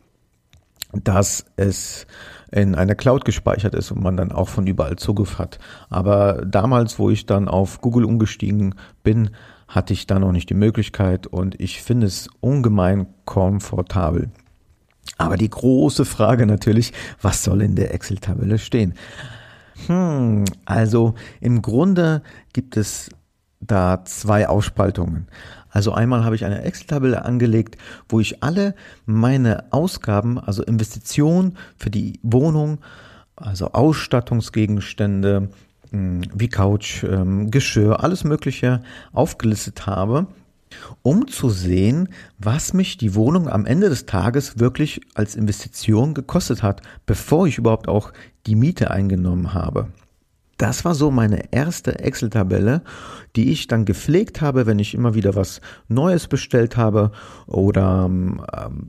dass 0.93 1.45
es 1.58 2.08
in 2.52 2.76
einer 2.76 2.95
Cloud 2.95 3.26
gespeichert 3.26 3.76
ist 3.76 3.91
und 3.91 4.02
man 4.02 4.15
dann 4.15 4.32
auch 4.32 4.47
von 4.47 4.65
überall 4.65 4.95
Zugriff 4.95 5.38
hat. 5.38 5.60
Aber 5.89 6.45
damals, 6.45 6.97
wo 6.97 7.10
ich 7.10 7.26
dann 7.26 7.50
auf 7.50 7.82
Google 7.82 8.06
umgestiegen 8.06 8.76
bin, 9.04 9.32
hatte 9.67 9.93
ich 9.93 10.08
da 10.08 10.19
noch 10.19 10.32
nicht 10.32 10.49
die 10.49 10.56
Möglichkeit 10.56 11.27
und 11.27 11.60
ich 11.60 11.82
finde 11.82 12.08
es 12.08 12.30
ungemein 12.39 13.08
komfortabel. 13.25 14.30
Aber 15.17 15.38
die 15.38 15.49
große 15.49 16.06
Frage 16.06 16.45
natürlich, 16.45 16.93
was 17.21 17.43
soll 17.43 17.62
in 17.62 17.75
der 17.75 17.93
Excel-Tabelle 17.93 18.60
stehen? 18.60 18.93
Hm, 19.88 20.45
also 20.65 21.15
im 21.39 21.62
Grunde 21.62 22.21
gibt 22.53 22.77
es 22.77 23.10
da 23.60 24.03
zwei 24.06 24.47
Ausspaltungen. 24.47 25.27
Also 25.69 25.91
einmal 25.91 26.23
habe 26.23 26.36
ich 26.36 26.45
eine 26.45 26.62
Excel-Tabelle 26.62 27.25
angelegt, 27.25 27.77
wo 28.10 28.19
ich 28.19 28.43
alle 28.43 28.73
meine 29.06 29.71
Ausgaben, 29.71 30.39
also 30.39 30.63
Investitionen 30.63 31.58
für 31.77 31.89
die 31.89 32.19
Wohnung, 32.23 32.80
also 33.36 33.71
Ausstattungsgegenstände, 33.73 35.49
wie 35.91 36.47
Couch, 36.50 37.04
ähm, 37.04 37.52
Geschirr, 37.52 38.04
alles 38.04 38.23
Mögliche 38.23 38.82
aufgelistet 39.13 39.86
habe. 39.86 40.28
um 41.02 41.28
zu 41.30 41.50
sehen, 41.50 42.10
was 42.38 42.73
mich 42.73 42.97
die 42.97 43.15
Wohnung 43.15 43.47
am 43.47 43.65
Ende 43.65 43.88
des 43.88 44.06
Tages 44.06 44.60
wirklich 44.60 45.00
als 45.13 45.36
Investition 45.36 46.13
gekostet 46.13 46.62
hat, 46.62 46.82
bevor 47.06 47.47
ich 47.47 47.58
überhaupt 47.58 47.88
auch 47.88 48.12
die 48.47 48.56
Miete 48.56 48.91
eingenommen 48.91 49.54
habe. 49.54 49.88
Das 50.58 50.86
war 50.86 50.96
so 50.96 51.12
meine 51.12 51.54
erste 51.54 52.00
Excel-Tabelle, 52.00 52.82
die 53.36 53.52
ich 53.52 53.67
dann 53.67 53.86
gepflegt 53.86 54.41
habe, 54.41 54.65
wenn 54.65 54.80
ich 54.80 54.96
immer 54.96 55.13
wieder 55.13 55.36
was 55.36 55.62
Neues 55.88 56.28
bestellt 56.28 56.78
habe 56.78 57.12
oder 57.46 58.06
ähm, 58.06 58.41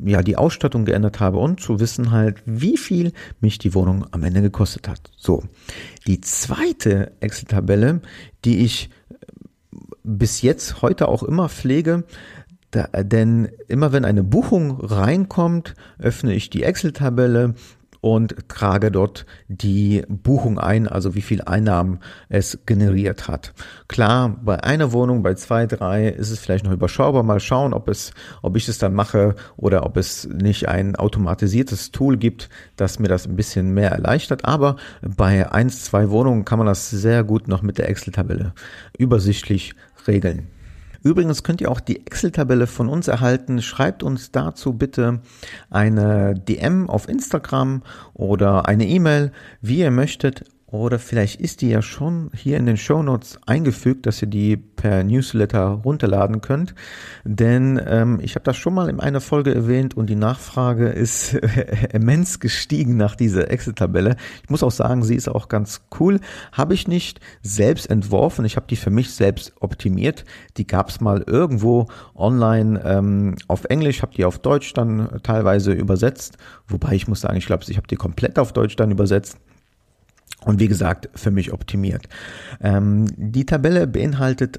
ja 0.05 0.23
die 0.23 0.37
Ausstattung 0.37 0.87
geändert 0.87 1.21
habe 1.21 1.39
und 1.39 1.61
zu 1.61 1.79
wissen 1.79 2.11
halt, 2.11 2.43
wie 2.47 2.79
viel 2.79 3.13
mich 3.41 3.59
die 3.59 3.75
Wohnung 3.75 4.07
am 4.13 4.25
Ende 4.25 4.41
gekostet 4.41 4.89
hat. 4.89 5.11
So, 5.17 5.45
die 6.07 6.23
zweite 6.23 7.13
Excel-Tabelle, 7.21 8.01
die 8.47 8.65
ich 8.65 8.89
bis 10.03 10.41
jetzt 10.41 10.81
heute 10.81 11.09
auch 11.09 11.23
immer 11.23 11.51
pflege, 11.51 12.05
da, 12.71 12.87
denn 13.03 13.49
immer 13.69 13.93
wenn 13.93 14.05
eine 14.05 14.23
Buchung 14.23 14.79
reinkommt, 14.81 15.75
öffne 15.99 16.35
ich 16.35 16.51
die 16.51 16.63
Excel-Tabelle 16.63 17.55
und 18.01 18.49
trage 18.49 18.91
dort 18.91 19.27
die 19.49 20.05
Buchung 20.09 20.59
ein, 20.59 20.89
also 20.89 21.15
wie 21.15 21.23
viel 21.23 21.43
Einnahmen 21.43 22.01
es 22.29 22.59
generiert 22.67 23.29
hat. 23.29 23.55
Klar, 23.89 24.37
bei 24.43 24.63
einer 24.63 24.93
Wohnung, 24.93 25.23
bei 25.23 25.35
zwei, 25.35 25.67
drei 25.67 26.09
ist 26.09 26.31
es 26.31 26.39
vielleicht 26.39 26.65
noch 26.65 26.73
überschaubar. 26.73 27.23
Mal 27.23 27.41
schauen, 27.41 27.73
ob 27.75 27.89
es, 27.89 28.13
ob 28.43 28.57
ich 28.57 28.69
es 28.69 28.79
dann 28.79 28.95
mache 28.95 29.35
oder 29.57 29.85
ob 29.85 29.97
es 29.97 30.29
nicht 30.29 30.69
ein 30.69 30.97
automatisiertes 30.97 31.91
Tool 31.91 32.17
gibt, 32.17 32.49
das 32.77 32.99
mir 32.99 33.09
das 33.09 33.27
ein 33.27 33.37
bisschen 33.37 33.75
mehr 33.75 33.91
erleichtert. 33.91 34.45
Aber 34.45 34.77
bei 35.03 35.51
eins, 35.51 35.85
zwei 35.85 36.11
Wohnungen 36.11 36.45
kann 36.45 36.59
man 36.59 36.67
das 36.67 36.91
sehr 36.91 37.25
gut 37.25 37.49
noch 37.49 37.63
mit 37.63 37.79
der 37.79 37.89
Excel-Tabelle 37.89 38.53
übersichtlich 38.97 39.75
regeln. 40.07 40.49
Übrigens 41.03 41.43
könnt 41.43 41.61
ihr 41.61 41.71
auch 41.71 41.81
die 41.81 42.05
Excel-Tabelle 42.07 42.67
von 42.67 42.89
uns 42.89 43.09
erhalten. 43.09 43.63
Schreibt 43.63 44.03
uns 44.03 44.31
dazu 44.33 44.73
bitte 44.73 45.21
eine 45.71 46.35
DM 46.35 46.91
auf 46.91 47.09
Instagram 47.09 47.83
oder 48.15 48.67
eine 48.67 48.87
E-Mail, 48.87 49.33
wie 49.61 49.79
ihr 49.79 49.91
möchtet. 49.91 50.45
Oder 50.71 50.99
vielleicht 50.99 51.41
ist 51.41 51.63
die 51.63 51.71
ja 51.71 51.81
schon 51.81 52.31
hier 52.35 52.59
in 52.59 52.67
den 52.67 52.77
Show 52.77 53.03
Notes 53.03 53.39
eingefügt, 53.47 54.05
dass 54.05 54.21
ihr 54.21 54.29
die 54.29 54.59
per 54.59 55.03
Newsletter 55.03 55.65
runterladen 55.65 56.43
könnt. 56.43 56.75
Denn 57.25 57.81
ähm, 57.87 58.21
ich 58.23 58.35
habe 58.35 58.45
das 58.45 58.59
schon 58.59 58.75
mal 58.75 58.91
in 58.91 59.01
einer 59.01 59.23
Folge 59.23 59.55
erwähnt 59.55 59.97
und 59.97 60.11
die 60.11 60.15
Nachfrage 60.15 60.89
ist 60.89 61.33
immens 61.95 62.39
gestiegen 62.39 62.99
nach 62.99 63.17
dieser 63.17 63.51
Excel-Tabelle. 63.51 64.17
Ich 64.43 64.51
muss 64.51 64.63
auch 64.63 64.71
sagen, 64.71 65.03
sie 65.05 65.15
ist 65.15 65.29
auch 65.29 65.49
ganz 65.49 65.87
cool. 65.99 66.21
Habe 66.53 66.75
ich 66.75 66.87
nicht 66.87 67.21
selbst 67.41 67.89
entworfen. 67.89 68.45
Ich 68.45 68.57
habe 68.57 68.67
die 68.69 68.77
für 68.77 68.91
mich 68.91 69.13
selbst 69.13 69.55
optimiert. 69.61 70.27
Die 70.59 70.67
gab 70.67 70.91
es 70.91 71.01
mal 71.01 71.25
irgendwo 71.27 71.87
online 72.15 72.79
ähm, 72.85 73.37
auf 73.47 73.65
Englisch, 73.65 74.03
habe 74.03 74.15
die 74.15 74.27
auf 74.27 74.39
Deutsch 74.39 74.75
dann 74.75 75.19
teilweise 75.23 75.73
übersetzt. 75.73 76.37
Wobei 76.67 76.93
ich 76.93 77.09
muss 77.09 77.23
sagen, 77.23 77.39
ich 77.39 77.47
glaube, 77.47 77.65
ich 77.67 77.79
habe 77.79 77.89
die 77.89 77.97
komplett 77.97 78.39
auf 78.39 78.53
Deutsch 78.53 78.77
dann 78.77 78.91
übersetzt 78.91 79.39
und 80.45 80.61
wie 80.61 80.69
gesagt, 80.69 81.09
für 81.15 81.31
mich 81.31 81.53
optimiert. 81.53 82.09
Ähm, 82.61 83.07
die 83.17 83.47
Tabelle 83.47 83.87
beinhaltet 83.87 84.59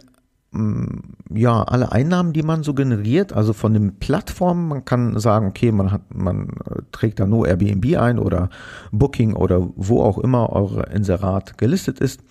mm, 0.51 0.85
ja, 1.33 1.63
alle 1.63 1.91
Einnahmen, 1.91 2.33
die 2.33 2.43
man 2.43 2.63
so 2.63 2.73
generiert, 2.73 3.33
also 3.33 3.53
von 3.53 3.73
den 3.73 3.97
Plattformen, 3.99 4.67
man 4.67 4.85
kann 4.85 5.19
sagen, 5.19 5.47
okay, 5.47 5.71
man 5.71 5.91
hat, 5.91 6.01
man 6.13 6.49
äh, 6.69 6.81
trägt 6.91 7.19
da 7.19 7.25
nur 7.25 7.47
Airbnb 7.47 7.97
ein 7.97 8.19
oder 8.19 8.49
Booking 8.91 9.33
oder 9.33 9.69
wo 9.75 10.01
auch 10.01 10.17
immer 10.17 10.51
eure 10.51 10.83
Inserat 10.91 11.57
gelistet 11.57 11.99
ist 11.99 12.21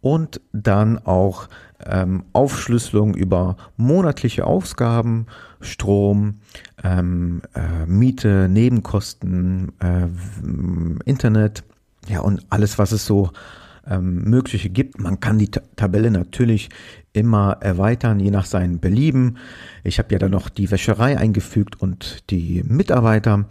und 0.00 0.40
dann 0.52 0.98
auch 0.98 1.48
ähm, 1.86 2.24
Aufschlüsselung 2.32 3.14
über 3.14 3.56
monatliche 3.76 4.46
Ausgaben, 4.46 5.26
Strom, 5.60 6.40
ähm, 6.82 7.42
äh, 7.54 7.86
Miete, 7.86 8.48
Nebenkosten, 8.48 9.72
äh, 9.80 11.08
Internet, 11.08 11.64
ja, 12.08 12.20
und 12.20 12.44
alles, 12.50 12.78
was 12.78 12.92
es 12.92 13.06
so 13.06 13.30
ähm, 13.86 14.24
Mögliche 14.24 14.70
gibt. 14.70 15.00
Man 15.00 15.20
kann 15.20 15.38
die 15.38 15.50
Tabelle 15.50 16.10
natürlich 16.10 16.70
immer 17.12 17.58
erweitern, 17.60 18.18
je 18.18 18.30
nach 18.30 18.44
seinem 18.44 18.80
Belieben. 18.80 19.38
Ich 19.84 19.98
habe 19.98 20.12
ja 20.12 20.18
dann 20.18 20.32
noch 20.32 20.48
die 20.48 20.70
Wäscherei 20.70 21.16
eingefügt 21.16 21.80
und 21.80 22.30
die 22.30 22.62
Mitarbeiter. 22.66 23.46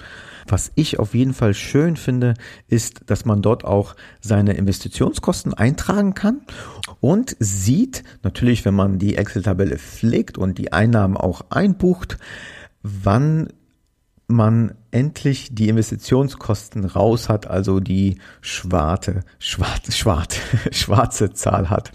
Was 0.48 0.72
ich 0.76 1.00
auf 1.00 1.16
jeden 1.16 1.34
Fall 1.34 1.54
schön 1.54 1.96
finde, 1.96 2.34
ist, 2.68 3.02
dass 3.06 3.26
man 3.26 3.42
dort 3.42 3.64
auch 3.64 3.96
seine 4.20 4.54
Investitionskosten 4.54 5.54
eintragen 5.54 6.14
kann 6.14 6.42
und 7.00 7.38
sieht, 7.40 8.04
natürlich, 8.24 8.66
wenn 8.66 8.76
man 8.76 9.00
die 9.00 9.16
Excel-Tabelle 9.16 9.78
pflegt 9.78 10.38
und 10.38 10.58
die 10.58 10.74
Einnahmen 10.74 11.16
auch 11.16 11.46
einbucht, 11.50 12.18
wann 12.82 13.48
man 14.28 14.76
endlich 14.92 15.54
die 15.54 15.70
Investitionskosten 15.70 16.86
raus 16.86 17.30
hat, 17.30 17.48
also 17.48 17.80
die 17.80 18.20
schwarze, 18.42 19.22
schwarze, 19.40 19.92
schwarze, 19.92 20.40
schwarze 20.72 21.34
Zahl 21.34 21.70
hat. 21.70 21.92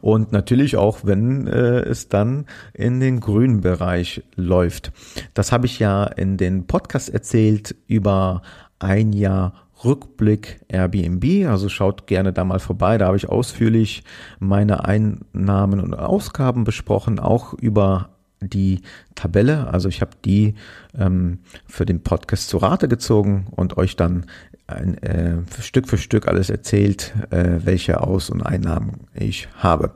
Und 0.00 0.32
natürlich 0.32 0.76
auch, 0.76 1.00
wenn 1.04 1.46
äh, 1.46 1.80
es 1.80 2.08
dann 2.08 2.46
in 2.74 3.00
den 3.00 3.20
grünen 3.20 3.60
Bereich 3.60 4.22
läuft. 4.36 4.92
Das 5.34 5.52
habe 5.52 5.66
ich 5.66 5.78
ja 5.78 6.04
in 6.04 6.36
den 6.36 6.66
Podcast 6.66 7.08
erzählt 7.08 7.74
über 7.86 8.42
ein 8.78 9.12
Jahr 9.12 9.54
Rückblick 9.84 10.60
Airbnb. 10.68 11.48
Also 11.48 11.68
schaut 11.68 12.06
gerne 12.06 12.32
da 12.32 12.44
mal 12.44 12.60
vorbei. 12.60 12.98
Da 12.98 13.06
habe 13.06 13.16
ich 13.16 13.28
ausführlich 13.28 14.04
meine 14.38 14.84
Einnahmen 14.84 15.80
und 15.80 15.94
Ausgaben 15.94 16.64
besprochen, 16.64 17.18
auch 17.18 17.54
über 17.54 18.10
die 18.42 18.82
Tabelle. 19.14 19.68
Also 19.68 19.88
ich 19.88 20.00
habe 20.00 20.12
die 20.24 20.54
ähm, 20.98 21.38
für 21.66 21.86
den 21.86 22.02
Podcast 22.02 22.48
zu 22.48 22.58
Rate 22.58 22.88
gezogen 22.88 23.46
und 23.50 23.76
euch 23.76 23.96
dann 23.96 24.26
ein, 24.66 24.98
äh, 25.02 25.36
Stück 25.60 25.88
für 25.88 25.98
Stück 25.98 26.28
alles 26.28 26.50
erzählt, 26.50 27.12
äh, 27.30 27.60
welche 27.64 28.00
Aus- 28.00 28.30
und 28.30 28.42
Einnahmen 28.42 29.06
ich 29.14 29.48
habe. 29.56 29.94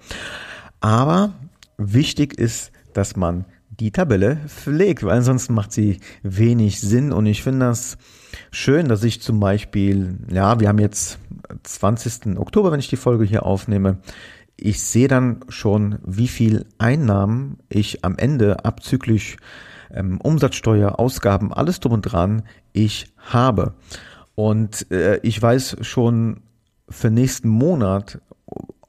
Aber 0.80 1.32
wichtig 1.78 2.38
ist, 2.38 2.72
dass 2.92 3.16
man 3.16 3.44
die 3.80 3.90
Tabelle 3.90 4.38
pflegt, 4.46 5.02
weil 5.02 5.18
ansonsten 5.18 5.54
macht 5.54 5.72
sie 5.72 6.00
wenig 6.22 6.80
Sinn. 6.80 7.12
Und 7.12 7.26
ich 7.26 7.42
finde 7.42 7.66
das 7.66 7.98
schön, 8.50 8.88
dass 8.88 9.04
ich 9.04 9.20
zum 9.20 9.38
Beispiel, 9.40 10.16
ja, 10.30 10.60
wir 10.60 10.68
haben 10.68 10.78
jetzt 10.78 11.18
20. 11.62 12.38
Oktober, 12.38 12.72
wenn 12.72 12.80
ich 12.80 12.88
die 12.88 12.96
Folge 12.96 13.24
hier 13.24 13.44
aufnehme 13.44 13.98
ich 14.56 14.82
sehe 14.82 15.08
dann 15.08 15.40
schon, 15.48 15.98
wie 16.04 16.28
viel 16.28 16.66
Einnahmen 16.78 17.58
ich 17.68 18.04
am 18.04 18.16
Ende 18.16 18.64
abzüglich 18.64 19.36
ähm, 19.92 20.20
Umsatzsteuer, 20.20 20.98
Ausgaben, 20.98 21.52
alles 21.52 21.80
drum 21.80 21.92
und 21.92 22.02
dran 22.02 22.42
ich 22.72 23.12
habe. 23.18 23.74
Und 24.34 24.90
äh, 24.90 25.18
ich 25.22 25.40
weiß 25.40 25.78
schon 25.80 26.42
für 26.88 27.10
nächsten 27.10 27.48
Monat, 27.48 28.20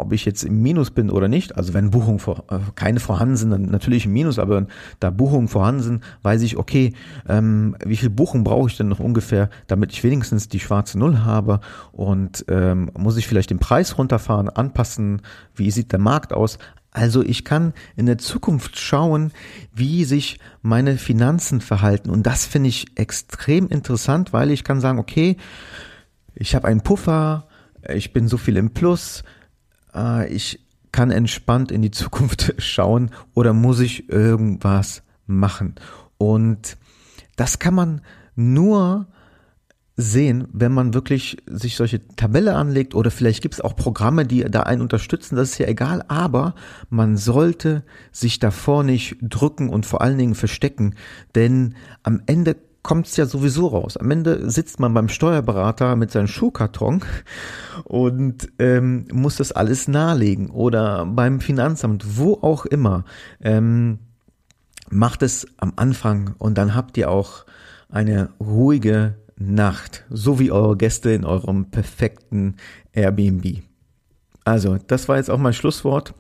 ob 0.07 0.13
ich 0.13 0.23
jetzt 0.23 0.43
im 0.43 0.61
Minus 0.61 0.91
bin 0.91 1.09
oder 1.09 1.27
nicht, 1.27 1.57
also 1.57 1.73
wenn 1.73 1.91
Buchungen 1.91 2.19
vor, 2.19 2.45
äh, 2.49 2.59
keine 2.75 3.01
vorhanden 3.01 3.35
sind, 3.35 3.49
dann 3.49 3.63
natürlich 3.63 4.05
im 4.05 4.13
Minus, 4.13 4.39
aber 4.39 4.65
da 5.01 5.09
Buchungen 5.09 5.49
vorhanden 5.49 5.83
sind, 5.83 6.03
weiß 6.21 6.43
ich, 6.43 6.55
okay, 6.55 6.93
ähm, 7.27 7.75
wie 7.85 7.97
viel 7.97 8.09
Buchungen 8.09 8.45
brauche 8.45 8.69
ich 8.69 8.77
denn 8.77 8.87
noch 8.87 9.01
ungefähr, 9.01 9.49
damit 9.67 9.91
ich 9.91 10.05
wenigstens 10.05 10.47
die 10.47 10.61
schwarze 10.61 10.97
Null 10.97 11.19
habe? 11.25 11.59
Und 11.91 12.45
ähm, 12.47 12.89
muss 12.97 13.17
ich 13.17 13.27
vielleicht 13.27 13.49
den 13.49 13.59
Preis 13.59 13.97
runterfahren, 13.97 14.47
anpassen, 14.47 15.23
wie 15.55 15.71
sieht 15.71 15.91
der 15.91 15.99
Markt 15.99 16.31
aus. 16.31 16.57
Also 16.91 17.21
ich 17.21 17.43
kann 17.43 17.73
in 17.97 18.05
der 18.05 18.17
Zukunft 18.17 18.79
schauen, 18.79 19.31
wie 19.75 20.05
sich 20.05 20.39
meine 20.61 20.97
Finanzen 20.97 21.59
verhalten. 21.59 22.09
Und 22.09 22.25
das 22.25 22.45
finde 22.45 22.69
ich 22.69 22.97
extrem 22.97 23.67
interessant, 23.67 24.31
weil 24.31 24.51
ich 24.51 24.63
kann 24.63 24.79
sagen, 24.79 24.99
okay, 24.99 25.35
ich 26.33 26.55
habe 26.55 26.65
einen 26.65 26.81
Puffer, 26.81 27.49
ich 27.93 28.13
bin 28.13 28.29
so 28.29 28.37
viel 28.37 28.55
im 28.55 28.71
Plus, 28.71 29.23
äh, 29.97 30.27
ich 30.27 30.65
kann 30.91 31.12
entspannt 31.12 31.71
in 31.71 31.81
die 31.81 31.91
Zukunft 31.91 32.55
schauen 32.62 33.12
oder 33.33 33.53
muss 33.53 33.79
ich 33.79 34.10
irgendwas 34.10 35.03
machen? 35.25 35.75
Und 36.17 36.77
das 37.36 37.60
kann 37.60 37.75
man 37.75 38.01
nur 38.36 39.07
sehen, 39.99 40.47
wenn 40.53 40.71
man 40.71 40.93
wirklich 40.93 41.38
sich 41.47 41.75
solche 41.75 42.07
Tabelle 42.15 42.55
anlegt 42.55 42.93
oder 42.93 43.10
vielleicht 43.10 43.41
gibt 43.41 43.55
es 43.55 43.62
auch 43.62 43.75
Programme, 43.75 44.27
die 44.27 44.43
da 44.43 44.62
einen 44.62 44.83
unterstützen, 44.83 45.36
das 45.36 45.51
ist 45.51 45.57
ja 45.57 45.67
egal, 45.67 46.05
aber 46.07 46.53
man 46.91 47.17
sollte 47.17 47.83
sich 48.12 48.38
davor 48.38 48.83
nicht 48.83 49.17
drücken 49.21 49.69
und 49.69 49.88
vor 49.88 50.01
allen 50.01 50.19
Dingen 50.19 50.36
verstecken, 50.36 50.93
denn 51.33 51.73
am 52.03 52.21
Ende 52.27 52.55
kommt 52.83 53.07
es 53.07 53.17
ja 53.17 53.25
sowieso 53.25 53.67
raus. 53.67 53.97
Am 53.97 54.09
Ende 54.11 54.49
sitzt 54.49 54.79
man 54.79 54.93
beim 54.93 55.09
Steuerberater 55.09 55.95
mit 55.95 56.11
seinem 56.11 56.27
Schuhkarton 56.27 57.03
und 57.83 58.49
ähm, 58.59 59.07
muss 59.11 59.37
das 59.37 59.51
alles 59.51 59.87
nahelegen 59.87 60.49
oder 60.49 61.05
beim 61.05 61.41
Finanzamt, 61.41 62.17
wo 62.17 62.35
auch 62.41 62.65
immer. 62.65 63.03
Ähm, 63.41 63.99
macht 64.89 65.21
es 65.21 65.47
am 65.57 65.73
Anfang 65.75 66.35
und 66.37 66.57
dann 66.57 66.75
habt 66.75 66.97
ihr 66.97 67.11
auch 67.11 67.45
eine 67.89 68.29
ruhige 68.39 69.15
Nacht, 69.37 70.05
so 70.09 70.39
wie 70.39 70.51
eure 70.51 70.77
Gäste 70.77 71.11
in 71.11 71.25
eurem 71.25 71.69
perfekten 71.69 72.55
Airbnb. 72.93 73.61
Also, 74.45 74.77
das 74.87 75.07
war 75.09 75.17
jetzt 75.17 75.29
auch 75.29 75.37
mein 75.37 75.53
Schlusswort. 75.53 76.13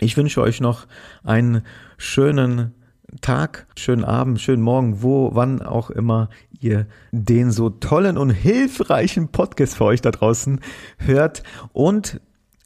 Ich 0.00 0.16
wünsche 0.16 0.42
euch 0.42 0.60
noch 0.60 0.86
einen 1.24 1.62
schönen 1.96 2.74
Tag, 3.20 3.66
schönen 3.76 4.04
Abend, 4.04 4.40
schönen 4.40 4.62
Morgen, 4.62 5.02
wo, 5.02 5.30
wann 5.34 5.62
auch 5.62 5.90
immer 5.90 6.28
ihr 6.60 6.86
den 7.10 7.50
so 7.50 7.70
tollen 7.70 8.18
und 8.18 8.30
hilfreichen 8.30 9.28
Podcast 9.28 9.76
für 9.76 9.84
euch 9.84 10.02
da 10.02 10.10
draußen 10.10 10.60
hört. 10.98 11.42
Und 11.72 12.20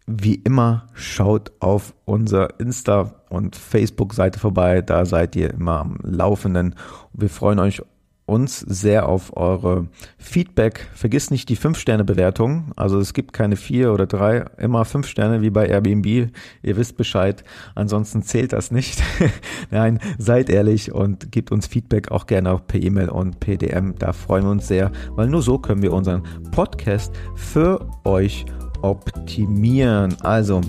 wie 0.06 0.34
immer, 0.34 0.88
schaut 0.94 1.52
auf 1.60 1.94
unser 2.04 2.58
Insta- 2.58 3.14
und 3.28 3.56
Facebook-Seite 3.56 4.38
vorbei. 4.40 4.82
Da 4.82 5.06
seid 5.06 5.36
ihr 5.36 5.50
immer 5.50 5.78
am 5.78 5.98
Laufenden. 6.02 6.74
Wir 7.12 7.28
freuen 7.30 7.60
euch 7.60 7.82
uns 8.26 8.60
sehr 8.60 9.08
auf 9.08 9.36
eure 9.36 9.88
Feedback. 10.18 10.88
Vergiss 10.94 11.30
nicht 11.30 11.48
die 11.48 11.56
5-Sterne-Bewertung. 11.56 12.72
Also 12.76 12.98
es 12.98 13.14
gibt 13.14 13.32
keine 13.32 13.56
4 13.56 13.92
oder 13.92 14.06
3, 14.06 14.44
immer 14.58 14.84
5 14.84 15.06
Sterne 15.06 15.42
wie 15.42 15.50
bei 15.50 15.66
Airbnb. 15.66 16.06
Ihr 16.06 16.76
wisst 16.76 16.96
Bescheid. 16.96 17.44
Ansonsten 17.74 18.22
zählt 18.22 18.52
das 18.52 18.70
nicht. 18.70 19.02
Nein, 19.70 19.98
seid 20.18 20.50
ehrlich 20.50 20.92
und 20.92 21.32
gebt 21.32 21.52
uns 21.52 21.66
Feedback 21.66 22.10
auch 22.10 22.26
gerne 22.26 22.52
auch 22.52 22.66
per 22.66 22.80
E-Mail 22.80 23.08
und 23.08 23.40
PDM. 23.40 23.94
Da 23.98 24.12
freuen 24.12 24.44
wir 24.44 24.50
uns 24.50 24.68
sehr, 24.68 24.92
weil 25.10 25.28
nur 25.28 25.42
so 25.42 25.58
können 25.58 25.82
wir 25.82 25.92
unseren 25.92 26.22
Podcast 26.52 27.12
für 27.34 27.86
euch 28.04 28.44
optimieren. 28.82 30.14
Also, 30.22 30.60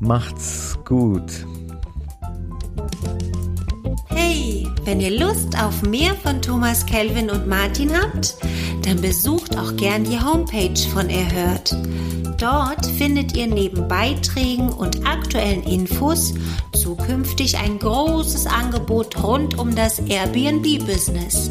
macht's 0.00 0.78
gut. 0.84 1.46
Wenn 4.84 5.00
ihr 5.00 5.18
Lust 5.18 5.58
auf 5.58 5.82
mehr 5.82 6.14
von 6.14 6.42
Thomas 6.42 6.84
Kelvin 6.84 7.30
und 7.30 7.46
Martin 7.46 7.90
habt, 7.98 8.36
dann 8.82 9.00
besucht 9.00 9.56
auch 9.56 9.74
gern 9.76 10.04
die 10.04 10.20
Homepage 10.20 10.78
von 10.92 11.08
Erhört. 11.08 11.74
Dort 12.38 12.84
findet 12.84 13.34
ihr 13.34 13.46
neben 13.46 13.88
Beiträgen 13.88 14.68
und 14.68 15.06
aktuellen 15.06 15.62
Infos 15.62 16.34
zukünftig 16.72 17.56
ein 17.56 17.78
großes 17.78 18.46
Angebot 18.46 19.22
rund 19.22 19.58
um 19.58 19.74
das 19.74 20.00
Airbnb-Business. 20.00 21.50